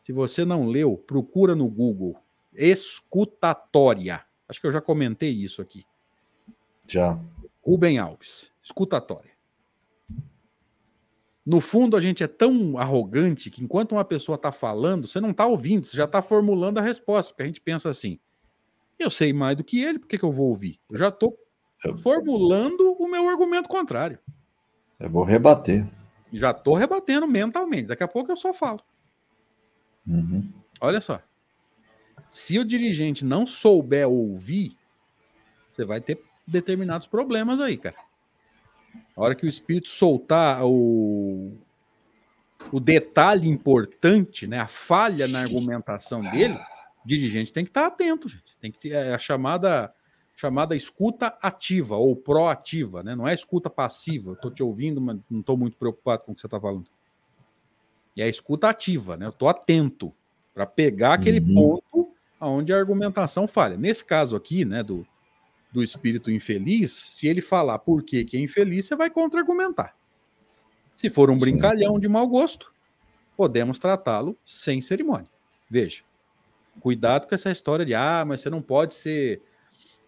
[0.02, 2.16] Se você não leu, procura no Google.
[2.54, 4.26] Escutatória.
[4.48, 5.84] Acho que eu já comentei isso aqui.
[6.88, 7.20] Já.
[7.62, 9.31] Rubem Alves, escutatória.
[11.46, 15.32] No fundo, a gente é tão arrogante que enquanto uma pessoa está falando, você não
[15.32, 17.34] está ouvindo, você já está formulando a resposta.
[17.34, 18.20] Porque a gente pensa assim:
[19.00, 20.80] eu sei mais do que ele, por que, que eu vou ouvir?
[20.90, 21.36] Eu já estou
[22.04, 24.20] formulando o meu argumento contrário.
[25.00, 25.88] Eu vou rebater.
[26.32, 27.88] Já estou rebatendo mentalmente.
[27.88, 28.80] Daqui a pouco eu só falo.
[30.06, 30.48] Uhum.
[30.80, 31.22] Olha só.
[32.30, 34.78] Se o dirigente não souber ouvir,
[35.72, 37.98] você vai ter determinados problemas aí, cara.
[39.16, 41.54] A hora que o espírito soltar o,
[42.72, 46.58] o detalhe importante, né, a falha na argumentação dele,
[47.04, 48.56] o dirigente tem que estar atento, gente.
[48.60, 49.94] Tem que ter é a chamada
[50.36, 53.16] chamada escuta ativa ou proativa, né?
[53.16, 54.34] Não é escuta passiva.
[54.34, 56.90] Estou te ouvindo, mas não estou muito preocupado com o que você está falando.
[58.16, 59.26] E é a escuta ativa, né?
[59.26, 60.12] Eu estou atento
[60.54, 61.54] para pegar aquele uhum.
[61.54, 63.78] ponto onde a argumentação falha.
[63.78, 65.06] Nesse caso aqui, né, do,
[65.72, 69.96] do espírito infeliz, se ele falar por que, que é infeliz, você vai contra-argumentar.
[70.96, 72.74] Se for um brincalhão de mau gosto,
[73.36, 75.30] podemos tratá-lo sem cerimônia.
[75.70, 76.04] Veja,
[76.80, 79.42] cuidado com essa história de ah, mas você não pode ser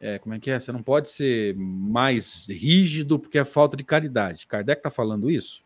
[0.04, 0.60] é, como é que é?
[0.60, 4.46] Você não pode ser mais rígido porque é falta de caridade.
[4.46, 5.64] Kardec está falando isso?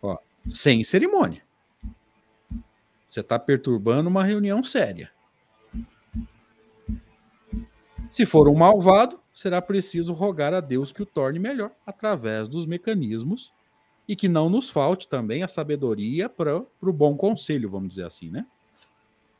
[0.00, 1.42] Ó, sem cerimônia.
[3.06, 5.12] Você está perturbando uma reunião séria.
[8.10, 12.66] Se for um malvado, será preciso rogar a Deus que o torne melhor através dos
[12.66, 13.52] mecanismos
[14.08, 18.28] e que não nos falte também a sabedoria para o bom conselho, vamos dizer assim,
[18.28, 18.44] né?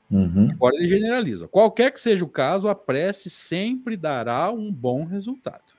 [0.08, 0.50] Uhum.
[0.52, 1.48] Agora ele generaliza.
[1.48, 5.74] Qualquer que seja o caso, a prece sempre dará um bom resultado.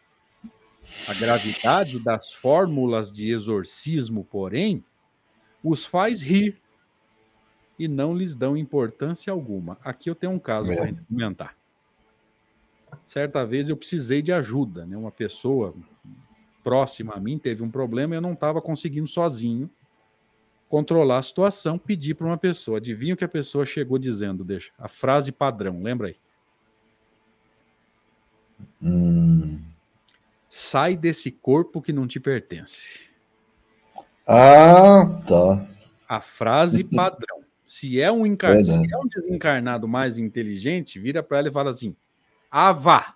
[1.07, 4.83] A gravidade das fórmulas de exorcismo, porém,
[5.63, 6.59] os faz rir
[7.79, 9.77] e não lhes dão importância alguma.
[9.83, 10.75] Aqui eu tenho um caso é.
[10.75, 11.60] para comentar.
[13.05, 14.97] Certa vez eu precisei de ajuda, né?
[14.97, 15.73] Uma pessoa
[16.63, 19.69] próxima a mim teve um problema e eu não estava conseguindo sozinho
[20.71, 22.77] controlar a situação, pedir para uma pessoa.
[22.77, 24.71] Adivinha o que a pessoa chegou dizendo, deixa.
[24.79, 26.15] A frase padrão, lembra aí?
[28.81, 29.59] Hum.
[30.47, 33.01] Sai desse corpo que não te pertence.
[34.25, 35.67] Ah, tá.
[36.07, 37.41] A frase padrão.
[37.67, 38.65] Se é um encar...
[38.65, 41.95] se é um desencarnado mais inteligente, vira para ela e fala assim:
[42.51, 43.15] "Avá".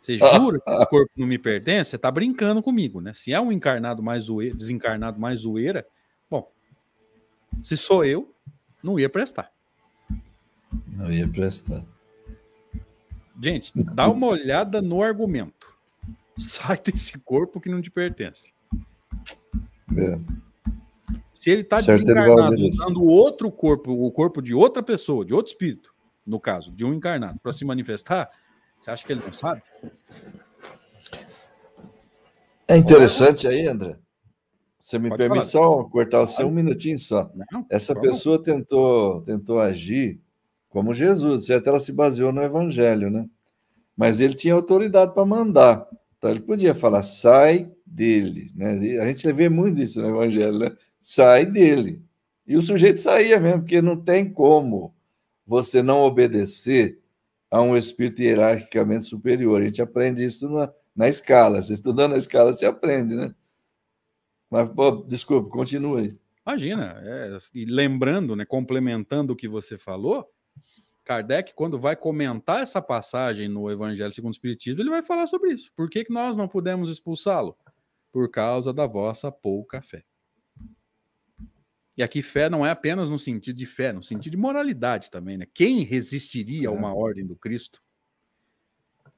[0.00, 1.90] Você jura que esse corpo não me pertence?
[1.90, 3.12] Você tá brincando comigo, né?
[3.12, 5.84] Se é um encarnado mais zoeira, desencarnado mais zoeira,
[6.30, 6.48] bom,
[7.64, 8.32] se sou eu,
[8.80, 9.50] não ia prestar.
[10.92, 11.84] Não ia prestar.
[13.42, 15.76] Gente, dá uma olhada no argumento.
[16.38, 18.54] Sai desse corpo que não te pertence.
[19.96, 20.18] É.
[21.34, 25.94] Se ele está desencarnado usando outro corpo, o corpo de outra pessoa, de outro espírito,
[26.26, 28.28] no caso, de um encarnado, para se manifestar,
[28.80, 29.62] você acha que ele não sabe?
[32.68, 33.96] É interessante aí, André.
[34.78, 35.50] Você me Pode permite falar.
[35.50, 37.30] só cortar o seu um minutinho só.
[37.50, 40.20] Não, Essa pessoa tentou, tentou agir
[40.68, 43.26] como Jesus, até ela se baseou no Evangelho, né?
[43.96, 45.88] Mas ele tinha autoridade para mandar.
[46.18, 48.50] Então ele podia falar, sai dele.
[48.54, 48.98] Né?
[49.00, 50.76] A gente vê muito isso no Evangelho, né?
[51.00, 52.02] Sai dele.
[52.46, 54.94] E o sujeito saía mesmo, porque não tem como
[55.46, 57.00] você não obedecer
[57.50, 59.60] a um espírito hierarquicamente superior.
[59.60, 61.62] A gente aprende isso na, na escala.
[61.62, 63.34] Você estudando a escala, você aprende, né?
[64.50, 66.18] Mas, pô, desculpa, continue.
[66.46, 70.28] Imagina, é, e lembrando, né, complementando o que você falou,
[71.04, 75.52] Kardec, quando vai comentar essa passagem no Evangelho segundo o Espiritismo, ele vai falar sobre
[75.52, 75.72] isso.
[75.76, 77.56] Por que, que nós não pudemos expulsá-lo?
[78.12, 80.04] Por causa da vossa pouca fé.
[81.96, 85.38] E aqui fé não é apenas no sentido de fé, no sentido de moralidade também,
[85.38, 85.46] né?
[85.54, 86.92] Quem resistiria a uma é.
[86.92, 87.82] ordem do Cristo?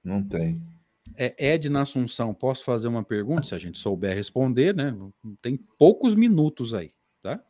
[0.04, 0.62] Não tem.
[1.16, 3.42] É Ed na Assunção, posso fazer uma pergunta?
[3.42, 4.96] Se a gente souber responder, né?
[5.42, 7.42] Tem poucos minutos aí, tá?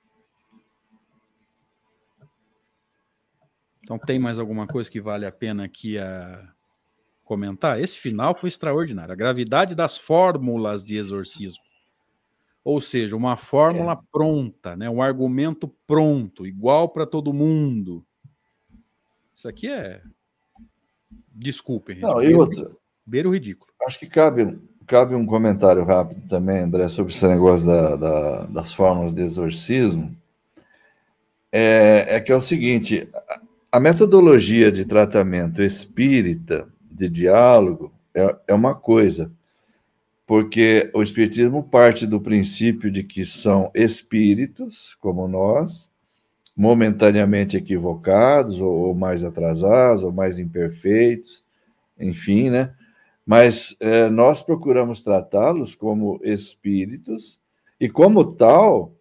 [3.82, 6.52] Então tem mais alguma coisa que vale a pena aqui a
[7.22, 7.78] comentar?
[7.78, 9.12] Esse final foi extraordinário.
[9.12, 11.62] A gravidade das fórmulas de exorcismo.
[12.68, 13.98] Ou seja, uma fórmula é.
[14.12, 14.90] pronta, né?
[14.90, 18.04] um argumento pronto, igual para todo mundo.
[19.34, 20.02] Isso aqui é.
[21.32, 22.00] Desculpem.
[22.00, 22.70] Não, e outra.
[23.06, 23.72] Beira o ridículo.
[23.86, 28.74] Acho que cabe, cabe um comentário rápido também, André, sobre esse negócio da, da, das
[28.74, 30.14] fórmulas de exorcismo.
[31.50, 33.08] É, é que é o seguinte:
[33.72, 39.32] a metodologia de tratamento espírita, de diálogo, é, é uma coisa
[40.28, 45.90] porque o Espiritismo parte do princípio de que são espíritos, como nós,
[46.54, 51.42] momentaneamente equivocados, ou, mais atrasados, ou mais imperfeitos,
[51.98, 52.74] enfim, né?
[53.24, 57.40] Mas é, nós procuramos tratá-los como espíritos
[57.80, 58.92] e, como tal,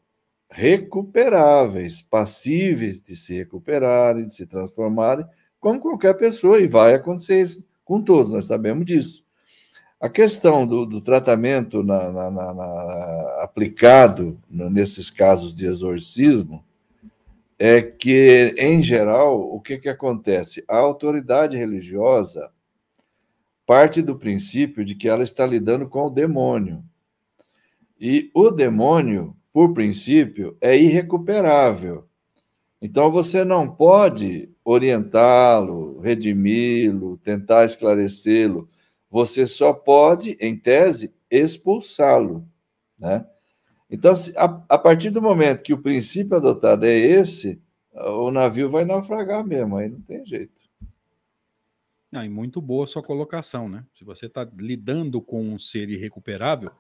[0.50, 5.26] recuperáveis, passíveis de se recuperarem, de se transformarem,
[5.60, 9.27] como qualquer pessoa, e vai acontecer isso com todos, nós sabemos disso.
[10.00, 16.64] A questão do, do tratamento na, na, na, aplicado nesses casos de exorcismo
[17.58, 20.64] é que, em geral, o que, que acontece?
[20.68, 22.52] A autoridade religiosa
[23.66, 26.82] parte do princípio de que ela está lidando com o demônio.
[28.00, 32.06] E o demônio, por princípio, é irrecuperável.
[32.82, 38.70] Então você não pode orientá-lo, redimi-lo, tentar esclarecê-lo.
[39.10, 42.48] Você só pode, em tese, expulsá-lo,
[42.98, 43.26] né?
[43.90, 47.62] Então, a, a partir do momento que o princípio adotado é esse,
[47.94, 50.58] o navio vai naufragar mesmo, aí não tem jeito.
[52.14, 53.86] E muito boa a sua colocação, né?
[53.94, 56.72] Se você está lidando com um ser irrecuperável,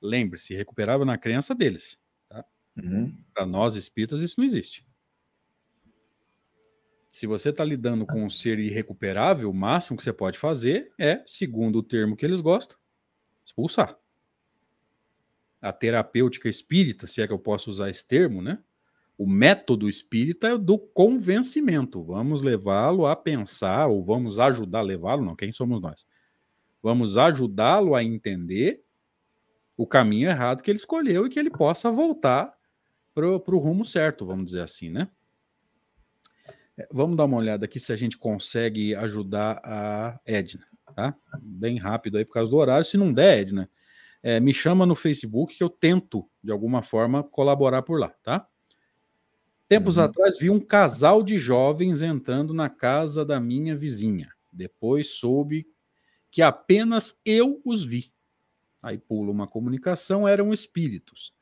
[0.00, 1.98] lembre-se, recuperável na crença deles.
[2.28, 2.44] Tá?
[2.76, 3.16] Uhum.
[3.32, 4.84] Para nós espíritas, isso não existe.
[7.12, 11.22] Se você está lidando com um ser irrecuperável, o máximo que você pode fazer é,
[11.26, 12.78] segundo o termo que eles gostam,
[13.44, 13.98] expulsar
[15.60, 18.58] a terapêutica espírita, se é que eu posso usar esse termo, né?
[19.16, 22.02] O método espírita é do convencimento.
[22.02, 26.06] Vamos levá-lo a pensar, ou vamos ajudar a levá-lo, não, quem somos nós?
[26.82, 28.82] Vamos ajudá-lo a entender
[29.76, 32.52] o caminho errado que ele escolheu e que ele possa voltar
[33.14, 35.08] para o rumo certo, vamos dizer assim, né?
[36.78, 41.14] É, vamos dar uma olhada aqui se a gente consegue ajudar a Edna, tá?
[41.40, 42.84] Bem rápido aí por causa do horário.
[42.84, 43.70] Se não der, Edna,
[44.22, 48.46] é, me chama no Facebook que eu tento, de alguma forma, colaborar por lá, tá?
[49.68, 50.04] Tempos uhum.
[50.04, 54.30] atrás vi um casal de jovens entrando na casa da minha vizinha.
[54.52, 55.66] Depois soube
[56.30, 58.12] que apenas eu os vi.
[58.82, 61.34] Aí pula uma comunicação, eram espíritos.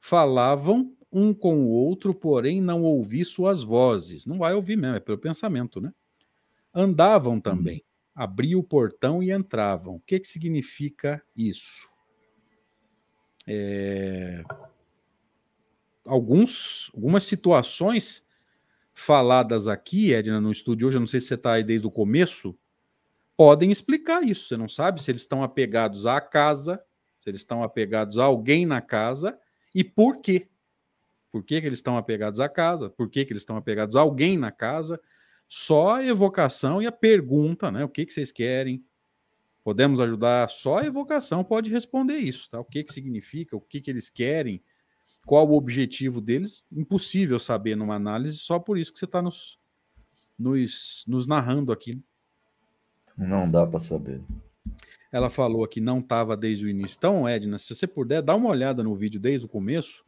[0.00, 4.26] Falavam um com o outro, porém não ouvi suas vozes.
[4.26, 5.92] Não vai ouvir mesmo, é pelo pensamento, né?
[6.74, 7.76] Andavam também.
[7.76, 7.82] Uhum.
[8.22, 9.96] Abriam o portão e entravam.
[9.96, 11.88] O que, que significa isso?
[13.48, 14.42] é,
[16.04, 18.22] alguns, algumas situações
[18.92, 21.90] faladas aqui, Edna, no estúdio hoje, eu não sei se você está aí desde o
[21.90, 22.56] começo,
[23.36, 24.48] podem explicar isso.
[24.48, 26.82] Você não sabe se eles estão apegados à casa,
[27.20, 29.38] se eles estão apegados a alguém na casa
[29.74, 30.48] e por quê.
[31.30, 32.88] Por que, que eles estão apegados à casa?
[32.88, 35.00] Por que, que eles estão apegados a alguém na casa?
[35.46, 37.84] Só a evocação e a pergunta, né?
[37.84, 38.84] O que, que vocês querem?
[39.62, 42.58] Podemos ajudar, só a evocação pode responder isso, tá?
[42.58, 44.62] O que, que significa, o que, que eles querem,
[45.26, 49.58] qual o objetivo deles, impossível saber numa análise, só por isso que você está nos,
[50.38, 52.02] nos, nos narrando aqui.
[53.16, 54.22] Não dá para saber.
[55.12, 56.96] Ela falou aqui, não estava desde o início.
[56.96, 60.04] Então, Edna, se você puder, dá uma olhada no vídeo desde o começo,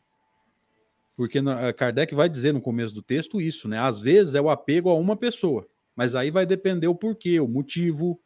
[1.21, 1.39] porque
[1.77, 3.79] Kardec vai dizer no começo do texto isso, né?
[3.79, 7.47] Às vezes é o apego a uma pessoa, mas aí vai depender o porquê, o
[7.47, 8.18] motivo,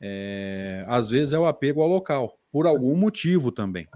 [0.00, 3.86] é, às vezes é o apego ao local, por algum motivo também.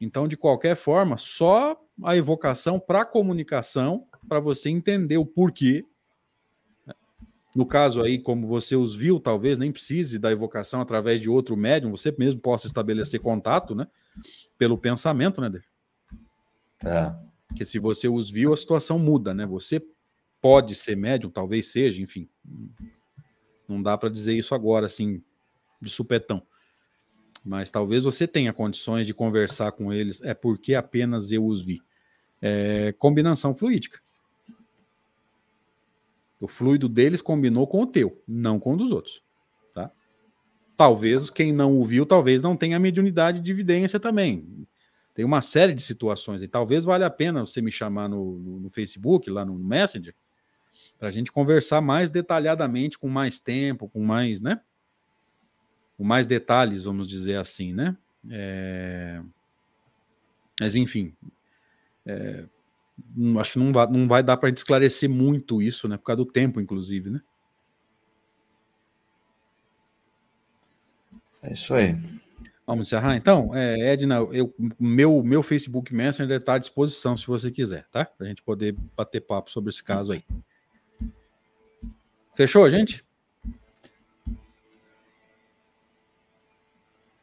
[0.00, 5.84] Então, de qualquer forma, só a evocação para comunicação, para você entender o porquê.
[7.56, 11.56] No caso aí, como você os viu, talvez nem precise da evocação através de outro
[11.56, 13.88] médium, você mesmo possa estabelecer contato, né?
[14.56, 15.50] Pelo pensamento, né,
[16.84, 17.14] É.
[17.48, 19.46] Porque se você os viu, a situação muda, né?
[19.46, 19.82] Você
[20.40, 22.28] pode ser médium, talvez seja, enfim.
[23.68, 25.22] Não dá para dizer isso agora, assim,
[25.80, 26.42] de supetão.
[27.44, 30.20] Mas talvez você tenha condições de conversar com eles.
[30.22, 31.80] É porque apenas eu os vi.
[32.42, 34.00] É combinação fluídica.
[36.40, 39.22] O fluido deles combinou com o teu, não com o dos outros.
[39.72, 39.90] Tá?
[40.76, 44.66] Talvez quem não o viu, talvez não tenha mediunidade de evidência também.
[45.16, 48.60] Tem uma série de situações e talvez valha a pena você me chamar no, no,
[48.60, 50.14] no Facebook, lá no Messenger,
[50.98, 54.60] para a gente conversar mais detalhadamente, com mais tempo, com mais, né?
[55.96, 57.96] Com mais detalhes, vamos dizer assim, né?
[58.30, 59.22] É...
[60.60, 61.14] Mas, enfim,
[62.04, 62.44] é...
[63.40, 65.96] acho que não vai, não vai dar para esclarecer muito isso, né?
[65.96, 67.22] Por causa do tempo, inclusive, né?
[71.42, 71.98] É isso aí.
[72.66, 73.54] Vamos encerrar então?
[73.54, 78.04] É, Edna, eu, meu, meu Facebook Messenger está à disposição se você quiser, tá?
[78.04, 80.24] Para a gente poder bater papo sobre esse caso aí.
[82.34, 83.04] Fechou, gente?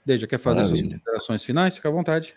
[0.06, 0.80] Deja, quer fazer Maravilha.
[0.82, 1.76] suas considerações finais?
[1.76, 2.36] Fica à vontade.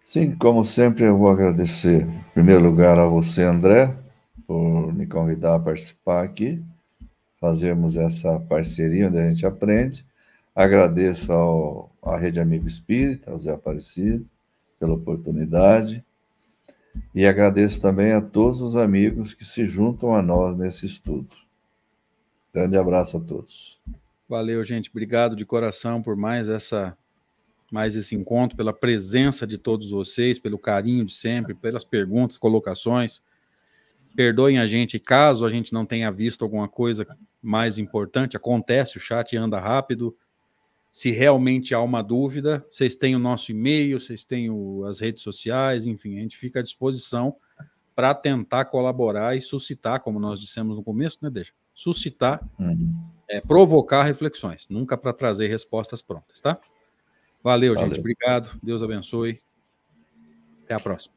[0.00, 3.96] Sim, como sempre, eu vou agradecer, em primeiro lugar, a você, André,
[4.46, 6.62] por me convidar a participar aqui,
[7.40, 10.04] fazermos essa parceria onde a gente aprende.
[10.54, 14.28] Agradeço ao, à Rede Amigo Espírita, ao Zé Aparecido,
[14.78, 16.04] pela oportunidade.
[17.12, 21.34] E agradeço também a todos os amigos que se juntam a nós nesse estudo.
[22.52, 23.80] Grande abraço a todos.
[24.28, 24.90] Valeu, gente.
[24.90, 26.96] Obrigado de coração por mais essa
[27.72, 33.20] mais esse encontro, pela presença de todos vocês, pelo carinho de sempre, pelas perguntas, colocações.
[34.14, 37.04] Perdoem a gente caso a gente não tenha visto alguma coisa
[37.42, 38.36] mais importante.
[38.36, 40.16] Acontece, o chat anda rápido.
[40.94, 45.24] Se realmente há uma dúvida, vocês têm o nosso e-mail, vocês têm o, as redes
[45.24, 47.34] sociais, enfim, a gente fica à disposição
[47.96, 51.52] para tentar colaborar e suscitar, como nós dissemos no começo, né, Deixa?
[51.74, 52.94] Suscitar, uhum.
[53.28, 56.60] é, provocar reflexões, nunca para trazer respostas prontas, tá?
[57.42, 57.98] Valeu, Valeu, gente.
[57.98, 58.56] Obrigado.
[58.62, 59.40] Deus abençoe.
[60.62, 61.12] Até a próxima.